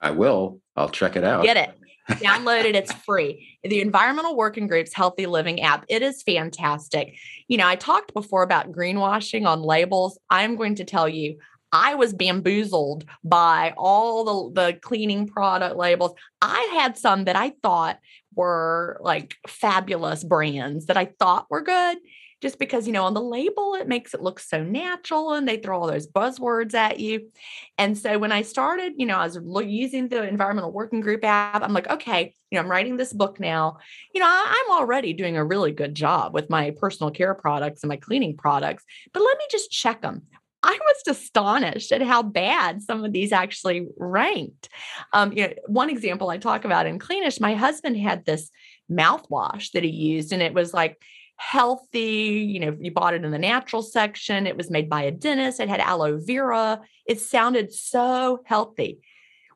[0.00, 0.60] I will.
[0.74, 1.44] I'll check it out.
[1.44, 1.78] Get it.
[2.08, 2.76] Download it.
[2.76, 3.58] It's free.
[3.64, 5.84] The Environmental Working Group's Healthy Living app.
[5.88, 7.16] It is fantastic.
[7.48, 10.18] You know, I talked before about greenwashing on labels.
[10.30, 11.38] I'm going to tell you,
[11.72, 16.12] I was bamboozled by all the, the cleaning product labels.
[16.40, 17.98] I had some that I thought
[18.34, 21.98] were like fabulous brands that I thought were good
[22.42, 25.56] just because you know on the label it makes it look so natural and they
[25.56, 27.30] throw all those buzzwords at you.
[27.78, 31.62] And so when i started you know i was using the environmental working group app
[31.62, 33.78] i'm like okay you know i'm writing this book now.
[34.14, 37.88] You know i'm already doing a really good job with my personal care products and
[37.88, 40.22] my cleaning products but let me just check them
[40.62, 44.68] I was astonished at how bad some of these actually ranked.
[45.12, 48.50] Um, you know, one example I talk about in Cleanish, my husband had this
[48.90, 51.00] mouthwash that he used, and it was like
[51.36, 52.48] healthy.
[52.48, 54.46] You know, you bought it in the natural section.
[54.46, 55.60] It was made by a dentist.
[55.60, 56.80] It had aloe vera.
[57.06, 58.98] It sounded so healthy.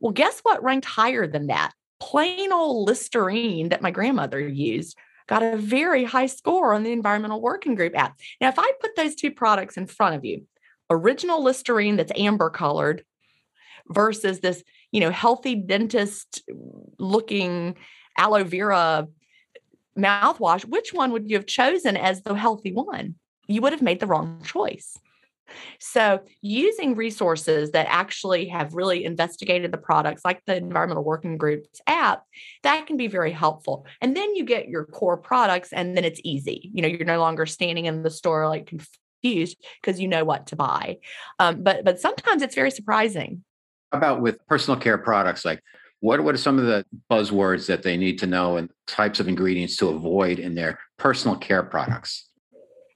[0.01, 1.73] Well, guess what ranked higher than that?
[1.99, 4.97] Plain old Listerine that my grandmother used
[5.27, 8.19] got a very high score on the Environmental Working Group app.
[8.41, 10.47] Now, if I put those two products in front of you,
[10.91, 13.05] original Listerine that's amber colored
[13.89, 14.63] versus this,
[14.93, 16.43] you know, healthy dentist
[16.99, 17.77] looking
[18.19, 19.07] aloe vera
[19.99, 23.15] mouthwash, which one would you have chosen as the healthy one?
[23.49, 24.97] You would have made the wrong choice.
[25.81, 31.81] So, using resources that actually have really investigated the products, like the Environmental Working Groups
[31.89, 32.23] app,
[32.63, 33.85] that can be very helpful.
[34.01, 36.71] And then you get your core products, and then it's easy.
[36.73, 38.73] You know, you're no longer standing in the store like
[39.23, 40.99] confused because you know what to buy.
[41.39, 43.45] Um, but but sometimes it's very surprising.
[43.93, 45.45] How about with personal care products?
[45.45, 45.63] Like
[46.01, 49.29] what what are some of the buzzwords that they need to know and types of
[49.29, 52.30] ingredients to avoid in their personal care products?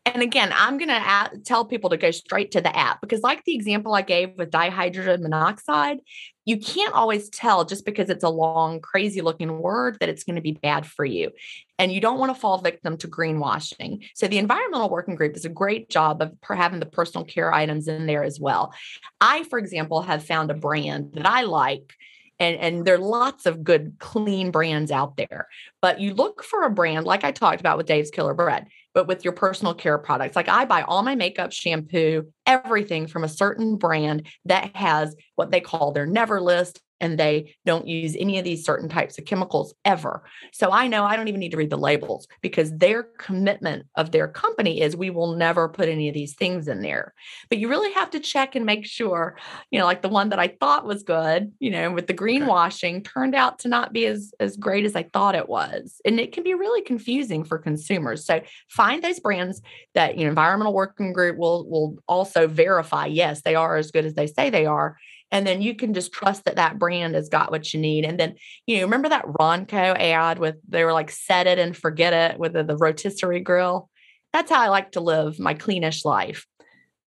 [0.07, 3.43] And again, I'm going to tell people to go straight to the app because, like
[3.45, 6.01] the example I gave with dihydrogen monoxide,
[6.45, 10.37] you can't always tell just because it's a long, crazy looking word that it's going
[10.37, 11.31] to be bad for you.
[11.79, 14.07] And you don't want to fall victim to greenwashing.
[14.15, 17.89] So, the Environmental Working Group does a great job of having the personal care items
[17.89, 18.75] in there as well.
[19.23, 21.95] I, for example, have found a brand that I like
[22.39, 25.49] and and there are lots of good clean brands out there
[25.81, 29.07] but you look for a brand like i talked about with dave's killer bread but
[29.07, 30.37] with your personal care products.
[30.37, 35.51] Like I buy all my makeup, shampoo, everything from a certain brand that has what
[35.51, 39.25] they call their never list and they don't use any of these certain types of
[39.25, 40.23] chemicals ever.
[40.53, 44.11] So I know I don't even need to read the labels because their commitment of
[44.11, 47.15] their company is we will never put any of these things in there.
[47.49, 49.37] But you really have to check and make sure,
[49.71, 52.97] you know, like the one that I thought was good, you know, with the greenwashing
[52.97, 53.03] okay.
[53.03, 56.01] turned out to not be as as great as I thought it was.
[56.05, 58.25] And it can be really confusing for consumers.
[58.25, 59.61] So find those brands
[59.95, 64.05] that, you know, environmental working group will will also verify yes, they are as good
[64.05, 64.97] as they say they are
[65.35, 68.05] and then you can just trust that that brand has got what you need.
[68.05, 71.77] And then you know remember that ronco ad with they were like set it and
[71.77, 73.91] forget it with the, the rotisserie grill?
[74.33, 76.47] That's how i like to live my cleanish life.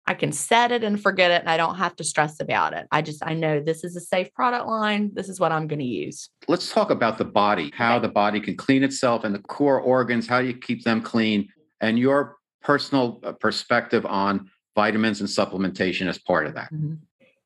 [0.07, 2.87] I can set it and forget it and i don't have to stress about it.
[2.91, 5.13] I just i know this is a safe product line.
[5.15, 6.29] This is what i'm going to use.
[6.49, 8.03] Let's talk about the body how okay.
[8.07, 11.49] the body can clean itself and the core organs how you keep them clean
[11.81, 16.73] and your personal uh, perspective on vitamins and supplementation as part of that.
[16.73, 16.95] Mm-hmm.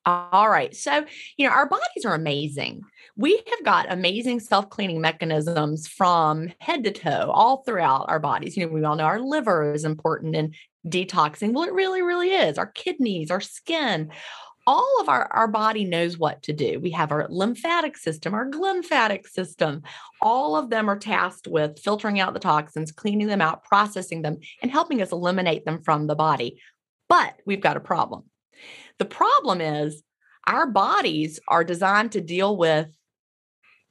[0.05, 0.75] All right.
[0.75, 1.05] So,
[1.37, 2.81] you know, our bodies are amazing.
[3.15, 8.57] We have got amazing self cleaning mechanisms from head to toe all throughout our bodies.
[8.57, 10.53] You know, we all know our liver is important in
[10.85, 11.53] detoxing.
[11.53, 12.57] Well, it really, really is.
[12.57, 14.11] Our kidneys, our skin,
[14.67, 16.79] all of our, our body knows what to do.
[16.81, 19.83] We have our lymphatic system, our glymphatic system.
[20.21, 24.39] All of them are tasked with filtering out the toxins, cleaning them out, processing them,
[24.61, 26.61] and helping us eliminate them from the body.
[27.07, 28.23] But we've got a problem
[28.99, 30.03] the problem is
[30.47, 32.87] our bodies are designed to deal with,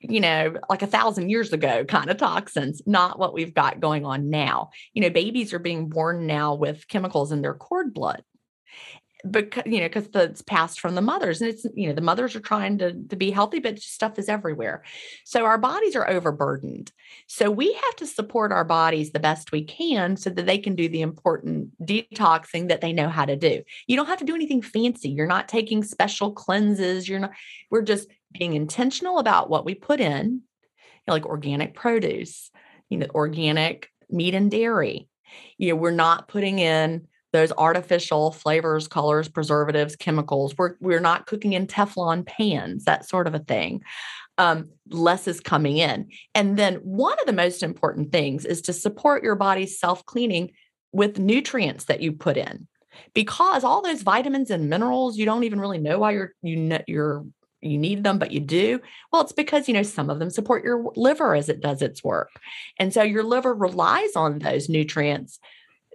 [0.01, 4.05] you know, like a thousand years ago kind of toxins, not what we've got going
[4.05, 4.71] on now.
[4.93, 8.23] You know, babies are being born now with chemicals in their cord blood
[9.31, 12.35] because you know because it's passed from the mothers and it's you know the mothers
[12.35, 14.83] are trying to, to be healthy but stuff is everywhere.
[15.25, 16.91] So our bodies are overburdened.
[17.29, 20.75] So we have to support our bodies the best we can so that they can
[20.75, 23.63] do the important detoxing that they know how to do.
[23.87, 25.11] You don't have to do anything fancy.
[25.11, 27.09] You're not taking special cleanses.
[27.09, 27.33] You're not
[27.71, 30.41] we're just being intentional about what we put in you
[31.07, 32.51] know, like organic produce
[32.91, 35.09] you know organic meat and dairy.
[35.59, 40.55] You know we're not putting in those artificial flavors, colors, preservatives, chemicals.
[40.57, 43.83] We're we're not cooking in Teflon pans, that sort of a thing.
[44.39, 46.09] Um, less is coming in.
[46.35, 50.53] And then one of the most important things is to support your body's self-cleaning
[50.91, 52.67] with nutrients that you put in.
[53.15, 57.25] Because all those vitamins and minerals, you don't even really know why you're you you're
[57.63, 58.81] you need them, but you do.
[59.13, 62.03] Well, it's because, you know, some of them support your liver as it does its
[62.03, 62.29] work.
[62.79, 65.39] And so your liver relies on those nutrients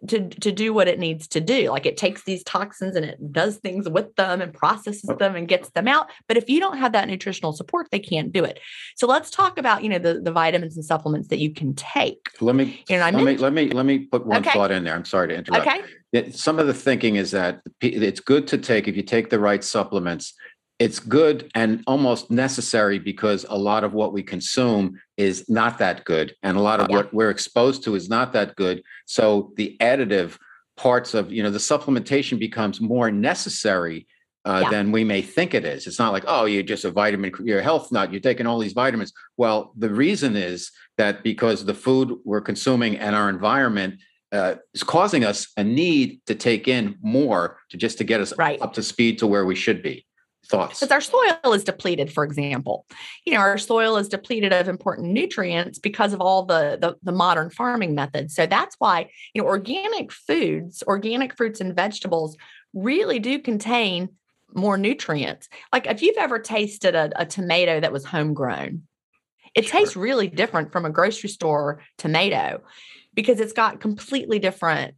[0.08, 1.72] to to do what it needs to do.
[1.72, 5.48] Like it takes these toxins and it does things with them and processes them and
[5.48, 6.10] gets them out.
[6.28, 8.60] But if you don't have that nutritional support they can't do it.
[8.96, 12.30] So let's talk about you know the, the vitamins and supplements that you can take.
[12.42, 14.52] Let me you know, let me let me let me put one okay.
[14.52, 14.96] thought in there.
[14.96, 15.68] I'm sorry to interrupt.
[15.68, 16.32] Okay.
[16.32, 19.64] Some of the thinking is that it's good to take if you take the right
[19.64, 20.34] supplements
[20.80, 26.06] it's good and almost necessary because a lot of what we consume is not that
[26.06, 28.84] good and a lot of what we're exposed to is not that good.
[29.06, 30.38] So the additive
[30.76, 34.06] parts of you know the supplementation becomes more necessary
[34.46, 34.70] uh, yeah.
[34.70, 35.88] than we may think it is.
[35.88, 38.74] It's not like oh you're just a vitamin your health nut you're taking all these
[38.74, 39.12] vitamins.
[39.36, 44.00] Well the reason is that because the food we're consuming and our environment
[44.32, 48.38] uh, is causing us a need to take in more to just to get us
[48.38, 48.62] right.
[48.62, 50.06] up to speed to where we should be
[50.48, 50.80] thoughts.
[50.80, 52.86] Because our soil is depleted for example.
[53.26, 57.12] You know our soil is depleted of important nutrients because of all the, the, the
[57.12, 58.36] modern farming methods.
[58.36, 62.38] So that's why you know organic foods organic fruits and vegetables
[62.74, 64.10] really do contain
[64.54, 65.50] more nutrients.
[65.74, 68.84] Like if you've ever tasted a, a tomato that was homegrown
[69.58, 69.80] it sure.
[69.80, 72.62] tastes really different from a grocery store tomato
[73.14, 74.94] because it's got completely different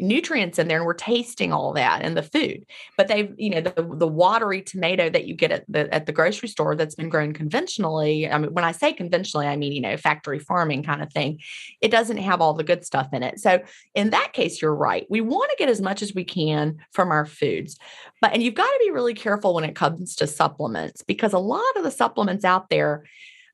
[0.00, 2.64] nutrients in there and we're tasting all that in the food.
[2.96, 6.12] But they've you know the, the watery tomato that you get at the at the
[6.12, 9.80] grocery store that's been grown conventionally i mean when i say conventionally i mean you
[9.80, 11.38] know factory farming kind of thing
[11.80, 13.40] it doesn't have all the good stuff in it.
[13.40, 13.60] So
[13.94, 15.06] in that case you're right.
[15.10, 17.78] We want to get as much as we can from our foods.
[18.20, 21.38] But and you've got to be really careful when it comes to supplements because a
[21.38, 23.04] lot of the supplements out there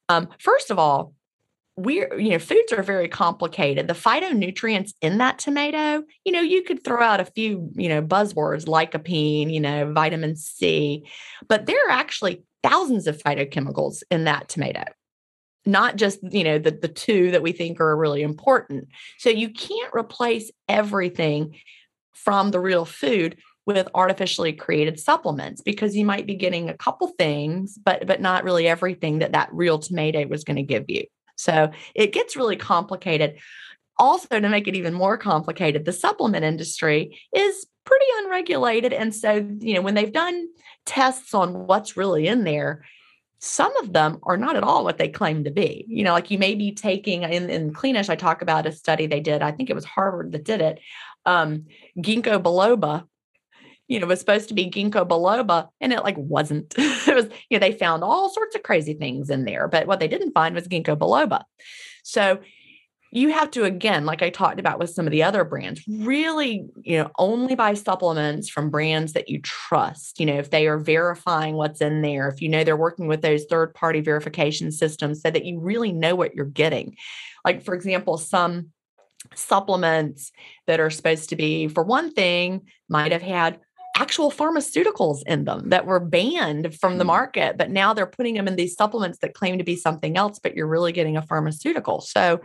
[0.08, 1.12] um, first of all
[1.76, 3.86] we're you know foods are very complicated.
[3.86, 8.02] The phytonutrients in that tomato you know you could throw out a few you know
[8.02, 11.06] buzzwords lycopene you know vitamin c
[11.48, 14.84] but there are actually thousands of phytochemicals in that tomato.
[15.66, 18.88] Not just you know the, the two that we think are really important.
[19.18, 21.56] So you can't replace everything
[22.14, 27.08] from the real food with artificially created supplements because you might be getting a couple
[27.18, 31.04] things but but not really everything that that real tomato was going to give you
[31.36, 33.38] so it gets really complicated.
[33.98, 38.92] Also, to make it even more complicated, the supplement industry is pretty unregulated.
[38.92, 40.48] And so, you know, when they've done
[40.84, 42.84] tests on what's really in there,
[43.38, 45.84] some of them are not at all what they claim to be.
[45.88, 49.06] You know, like you may be taking in, in Cleanish, I talk about a study
[49.06, 50.80] they did, I think it was Harvard that did it.
[51.24, 51.66] Um,
[51.98, 53.04] ginkgo biloba
[53.88, 56.74] you know, was supposed to be ginkgo biloba and it like wasn't.
[56.78, 60.00] it was, you know, they found all sorts of crazy things in there, but what
[60.00, 61.42] they didn't find was ginkgo biloba.
[62.02, 62.40] So
[63.12, 66.66] you have to again, like I talked about with some of the other brands, really,
[66.82, 70.18] you know, only buy supplements from brands that you trust.
[70.18, 73.22] You know, if they are verifying what's in there, if you know they're working with
[73.22, 76.96] those third-party verification systems so that you really know what you're getting.
[77.44, 78.72] Like, for example, some
[79.34, 80.32] supplements
[80.66, 83.60] that are supposed to be for one thing might have had
[83.96, 87.08] actual pharmaceuticals in them that were banned from the hmm.
[87.08, 90.38] market, but now they're putting them in these supplements that claim to be something else,
[90.38, 92.00] but you're really getting a pharmaceutical.
[92.00, 92.40] So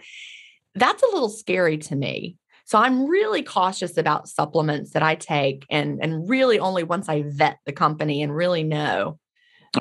[0.75, 2.37] that's a little scary to me.
[2.65, 7.23] So I'm really cautious about supplements that I take and and really only once I
[7.23, 9.19] vet the company and really know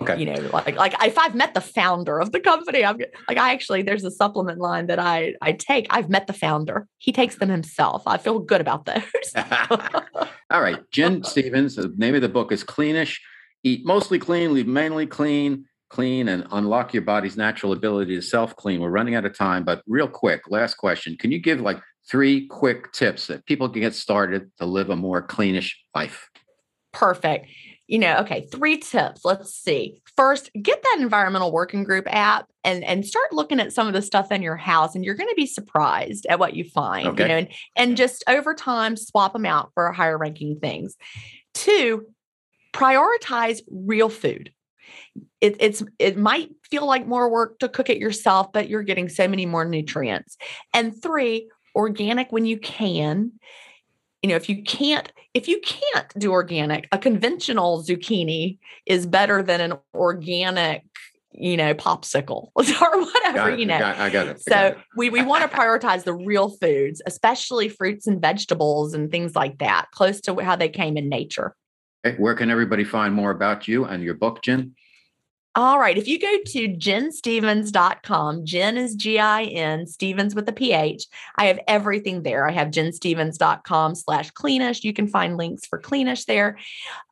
[0.01, 0.21] Okay.
[0.21, 3.53] You know, like like if I've met the founder of the company, I'm like I
[3.53, 5.89] actually there's a supplement line that I I take.
[5.91, 6.87] I've met the founder.
[6.99, 8.05] He takes them himself.
[8.07, 9.03] I feel good about those.
[10.51, 13.19] All right, Gin Stephens The name of the book is Cleanish.
[13.65, 18.55] Eat mostly clean, leave mainly clean, clean, and unlock your body's natural ability to self
[18.55, 18.81] clean.
[18.81, 22.47] We're running out of time, but real quick, last question: Can you give like three
[22.47, 26.31] quick tips that people can get started to live a more cleanish life?
[26.93, 27.49] Perfect
[27.91, 29.25] you know, okay, three tips.
[29.25, 30.01] Let's see.
[30.17, 34.01] First, get that environmental working group app and and start looking at some of the
[34.01, 37.25] stuff in your house and you're going to be surprised at what you find, okay.
[37.25, 40.97] you know, and and just over time swap them out for higher ranking things.
[41.53, 42.07] Two,
[42.73, 44.53] prioritize real food.
[45.41, 49.09] It, it's it might feel like more work to cook it yourself, but you're getting
[49.09, 50.37] so many more nutrients.
[50.73, 53.33] And three, organic when you can
[54.23, 59.43] you know if you can't if you can't do organic a conventional zucchini is better
[59.43, 60.85] than an organic
[61.33, 63.77] you know popsicle or whatever you know.
[63.77, 64.79] I got, I got it so got it.
[64.97, 69.59] we, we want to prioritize the real foods especially fruits and vegetables and things like
[69.59, 71.55] that close to how they came in nature.
[72.17, 74.75] Where can everybody find more about you and your book gin
[75.57, 75.99] all right.
[75.99, 81.07] If you go to ginstephens.com, Gin is G I N, Stephens with a PH.
[81.37, 82.49] I have everything there.
[82.49, 84.85] I have ginstephens.com slash cleanish.
[84.85, 86.57] You can find links for cleanish there.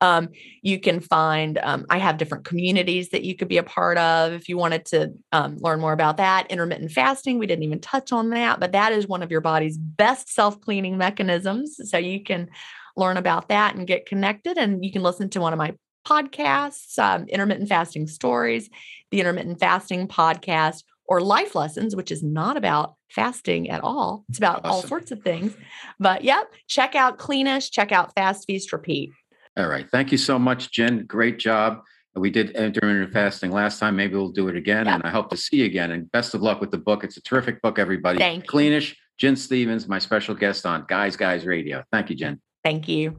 [0.01, 0.29] Um,
[0.63, 4.33] you can find, um, I have different communities that you could be a part of
[4.33, 6.49] if you wanted to um, learn more about that.
[6.49, 9.77] Intermittent fasting, we didn't even touch on that, but that is one of your body's
[9.77, 11.81] best self cleaning mechanisms.
[11.91, 12.51] So you can
[12.97, 14.59] learn about that and get connected.
[14.59, 15.75] And you can listen to one of my
[16.09, 18.71] podcasts, um, intermittent fasting stories,
[19.11, 24.25] the intermittent fasting podcast, or life lessons, which is not about fasting at all.
[24.29, 24.71] It's about awesome.
[24.71, 25.57] all sorts of things.
[25.99, 29.11] But yep, check out Cleanish, check out Fast Feast Repeat.
[29.57, 29.91] All right.
[29.91, 31.05] Thank you so much, Gin.
[31.07, 31.81] Great job.
[32.15, 33.97] We did intermittent fasting last time.
[33.97, 34.87] Maybe we'll do it again.
[34.87, 34.95] Yep.
[34.95, 35.91] And I hope to see you again.
[35.91, 37.05] And best of luck with the book.
[37.05, 38.19] It's a terrific book, everybody.
[38.19, 41.85] Thank Cleanish, Gin Stephens, my special guest on Guys Guys Radio.
[41.91, 42.41] Thank you, Gin.
[42.65, 43.19] Thank you.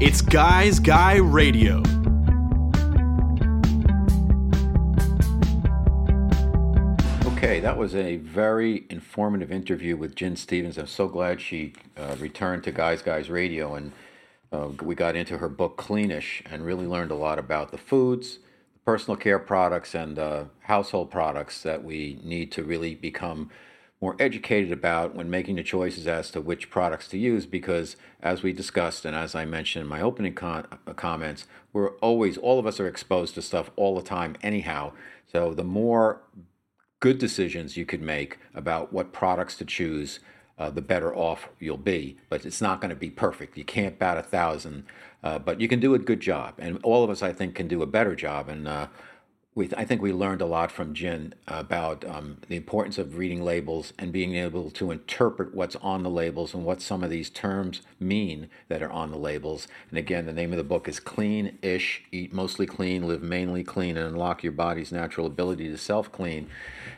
[0.00, 1.78] It's Guys Guy Radio.
[7.32, 10.78] Okay, that was a very informative interview with Gin Stephens.
[10.78, 13.90] I'm so glad she uh, returned to Guys Guys Radio and
[14.52, 18.38] uh, we got into her book Cleanish and really learned a lot about the foods,
[18.84, 23.50] personal care products, and uh, household products that we need to really become
[24.00, 28.42] more educated about when making the choices as to which products to use because as
[28.42, 32.58] we discussed and as i mentioned in my opening con- uh, comments we're always all
[32.58, 34.92] of us are exposed to stuff all the time anyhow.
[35.30, 36.22] So the more
[37.00, 40.20] good decisions you could make about what products to choose
[40.58, 42.18] uh, the better off you'll be.
[42.28, 43.56] But it's not going to be perfect.
[43.56, 44.84] You can't bat a thousand
[45.22, 46.54] uh, but you can do a good job.
[46.58, 48.48] And all of us i think can do a better job.
[48.48, 48.88] And uh,
[49.58, 53.42] we, I think we learned a lot from Gin about um, the importance of reading
[53.42, 57.28] labels and being able to interpret what's on the labels and what some of these
[57.28, 59.66] terms mean that are on the labels.
[59.90, 63.96] And again, the name of the book is Cleanish Eat Mostly Clean, Live Mainly Clean,
[63.96, 66.48] and Unlock Your Body's Natural Ability to Self Clean.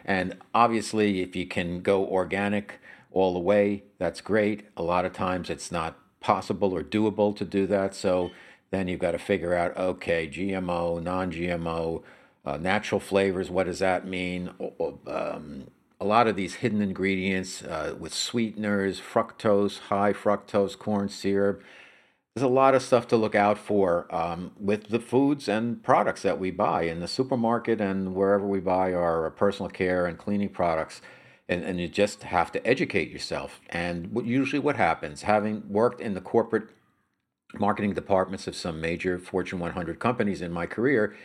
[0.05, 2.79] And obviously, if you can go organic
[3.11, 4.67] all the way, that's great.
[4.77, 7.95] A lot of times it's not possible or doable to do that.
[7.95, 8.33] So
[8.71, 12.03] then you've got to figure out okay, GMO, non GMO
[12.45, 14.51] uh, natural flavors, what does that mean?
[15.07, 15.67] Um,
[16.01, 21.63] a lot of these hidden ingredients uh, with sweeteners, fructose, high fructose corn syrup.
[22.35, 26.23] There's a lot of stuff to look out for um, with the foods and products
[26.23, 30.49] that we buy in the supermarket and wherever we buy our personal care and cleaning
[30.49, 31.03] products.
[31.49, 33.61] And, and you just have to educate yourself.
[33.69, 36.69] And what, usually, what happens, having worked in the corporate
[37.59, 41.17] marketing departments of some major Fortune 100 companies in my career,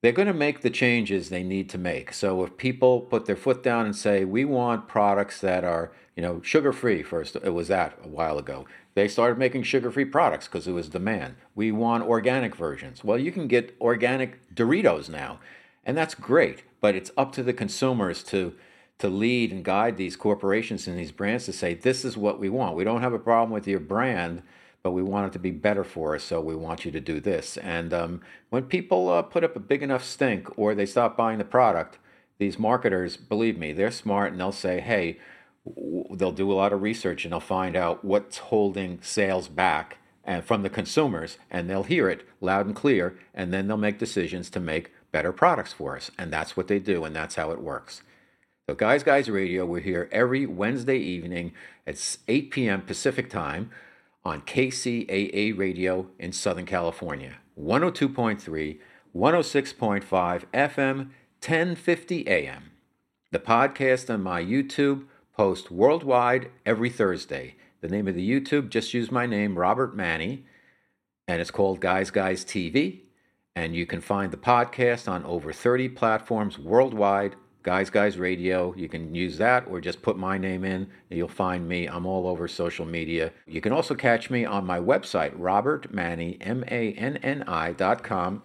[0.00, 2.12] they're going to make the changes they need to make.
[2.12, 6.22] So if people put their foot down and say, we want products that are, you
[6.22, 8.66] know, sugar free, first, it was that a while ago.
[8.94, 11.36] They started making sugar free products because it was demand.
[11.54, 13.02] We want organic versions.
[13.02, 15.40] Well, you can get organic Doritos now,
[15.84, 18.54] and that's great, but it's up to the consumers to
[18.98, 22.48] to lead and guide these corporations and these brands to say this is what we
[22.48, 22.74] want.
[22.74, 24.42] We don't have a problem with your brand,
[24.82, 27.20] but we want it to be better for us, so we want you to do
[27.20, 27.56] this.
[27.58, 28.20] And um,
[28.50, 31.98] when people uh, put up a big enough stink or they stop buying the product,
[32.38, 35.18] these marketers, believe me, they're smart and they'll say, hey,
[36.10, 40.44] they'll do a lot of research and they'll find out what's holding sales back and
[40.44, 44.50] from the consumers and they'll hear it loud and clear and then they'll make decisions
[44.50, 46.10] to make better products for us.
[46.18, 48.02] And that's what they do and that's how it works.
[48.68, 51.52] So guys guys radio we're here every wednesday evening.
[51.86, 53.70] At 8 p.m pacific time
[54.28, 58.78] on KCAA radio in Southern California, 102.3,
[59.16, 60.96] 106.5 FM,
[61.40, 62.70] 1050 AM.
[63.32, 67.56] The podcast on my YouTube post worldwide every Thursday.
[67.80, 70.42] The name of the YouTube, just use my name, Robert Manni,
[71.26, 73.00] and it's called Guys Guys TV.
[73.56, 78.74] And you can find the podcast on over 30 platforms worldwide Guys Guys Radio.
[78.76, 80.88] You can use that or just put my name in.
[81.10, 81.86] You'll find me.
[81.86, 83.32] I'm all over social media.
[83.46, 88.42] You can also catch me on my website, robertmanni, M-A-N-N-I dot com.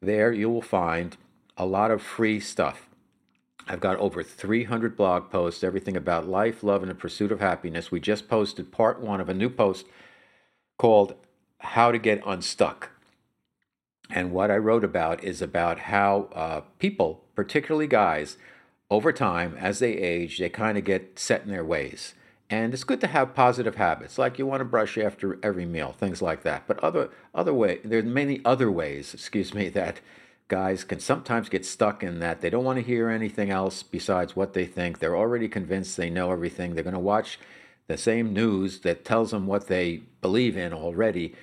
[0.00, 1.16] There you will find
[1.56, 2.88] a lot of free stuff.
[3.66, 7.90] I've got over 300 blog posts, everything about life, love, and the pursuit of happiness.
[7.90, 9.86] We just posted part one of a new post
[10.76, 11.14] called
[11.58, 12.90] How to Get Unstuck.
[14.10, 18.36] And what I wrote about is about how uh, people, particularly guys,
[18.94, 22.14] over time, as they age, they kind of get set in their ways.
[22.48, 25.92] And it's good to have positive habits, like you want to brush after every meal,
[25.98, 26.68] things like that.
[26.68, 30.00] But other other way, there's many other ways, excuse me, that
[30.46, 34.36] guys can sometimes get stuck in that they don't want to hear anything else besides
[34.36, 35.00] what they think.
[35.00, 36.74] They're already convinced they know everything.
[36.74, 37.40] They're going to watch
[37.88, 41.34] the same news that tells them what they believe in already.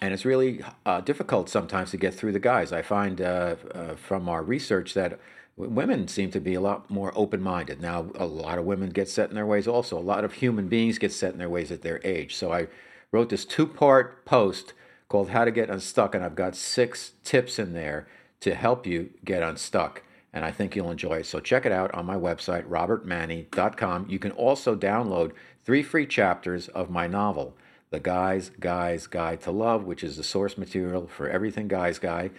[0.00, 2.72] And it's really uh, difficult sometimes to get through the guys.
[2.72, 5.20] I find uh, uh, from our research that
[5.58, 7.80] women seem to be a lot more open minded.
[7.80, 9.98] Now, a lot of women get set in their ways also.
[9.98, 12.36] A lot of human beings get set in their ways at their age.
[12.36, 12.68] So I
[13.10, 14.72] wrote this two part post
[15.08, 18.06] called How to Get Unstuck, and I've got six tips in there
[18.40, 20.02] to help you get unstuck.
[20.32, 21.26] And I think you'll enjoy it.
[21.26, 24.06] So check it out on my website, robertmanni.com.
[24.08, 25.32] You can also download
[25.64, 27.56] three free chapters of my novel,
[27.90, 32.30] The Guy's Guy's Guide to Love, which is the source material for everything Guy's Guy.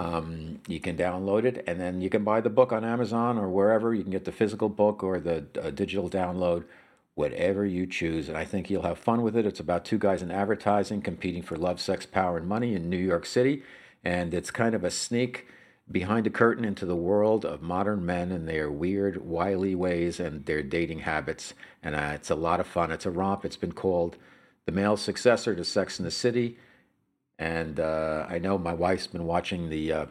[0.00, 3.50] Um, you can download it, and then you can buy the book on Amazon or
[3.50, 3.94] wherever.
[3.94, 6.64] You can get the physical book or the uh, digital download,
[7.16, 8.26] whatever you choose.
[8.26, 9.44] And I think you'll have fun with it.
[9.44, 12.96] It's about two guys in advertising competing for love, sex, power, and money in New
[12.96, 13.62] York City.
[14.02, 15.46] And it's kind of a sneak
[15.92, 20.46] behind the curtain into the world of modern men and their weird, wily ways and
[20.46, 21.52] their dating habits.
[21.82, 22.90] And uh, it's a lot of fun.
[22.90, 23.44] It's a romp.
[23.44, 24.16] It's been called
[24.64, 26.56] the male successor to Sex in the City.
[27.40, 30.06] And uh, I know my wife's been watching the uh,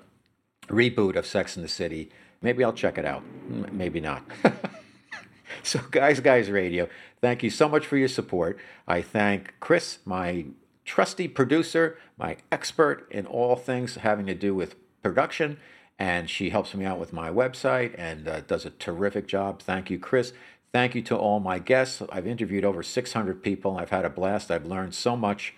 [0.68, 2.10] reboot of Sex in the City.
[2.42, 3.22] Maybe I'll check it out.
[3.48, 4.24] M- maybe not.
[5.64, 6.90] so, Guys, Guys Radio,
[7.22, 8.58] thank you so much for your support.
[8.88, 10.48] I thank Chris, my
[10.86, 15.60] trusty producer, my expert in all things having to do with production.
[16.00, 19.62] And she helps me out with my website and uh, does a terrific job.
[19.62, 20.34] Thank you, Chris.
[20.74, 22.02] Thank you to all my guests.
[22.12, 23.78] I've interviewed over 600 people.
[23.78, 24.50] I've had a blast.
[24.50, 25.54] I've learned so much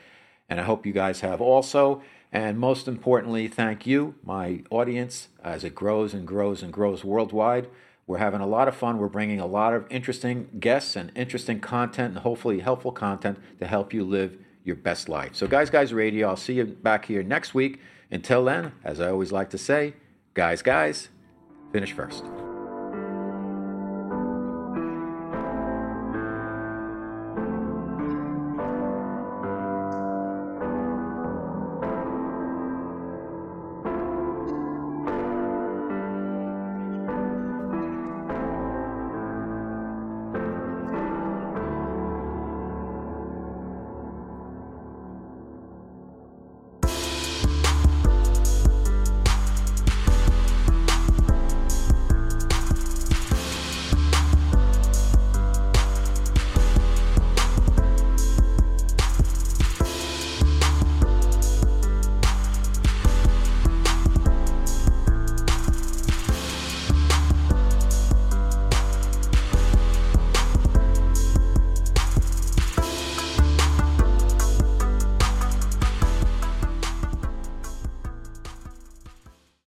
[0.51, 2.03] and I hope you guys have also.
[2.31, 7.67] And most importantly, thank you, my audience, as it grows and grows and grows worldwide.
[8.05, 8.97] We're having a lot of fun.
[8.97, 13.65] We're bringing a lot of interesting guests and interesting content and hopefully helpful content to
[13.65, 15.31] help you live your best life.
[15.35, 17.79] So, guys, guys, radio, I'll see you back here next week.
[18.11, 19.93] Until then, as I always like to say,
[20.33, 21.09] Guys, guys,
[21.73, 22.23] finish first.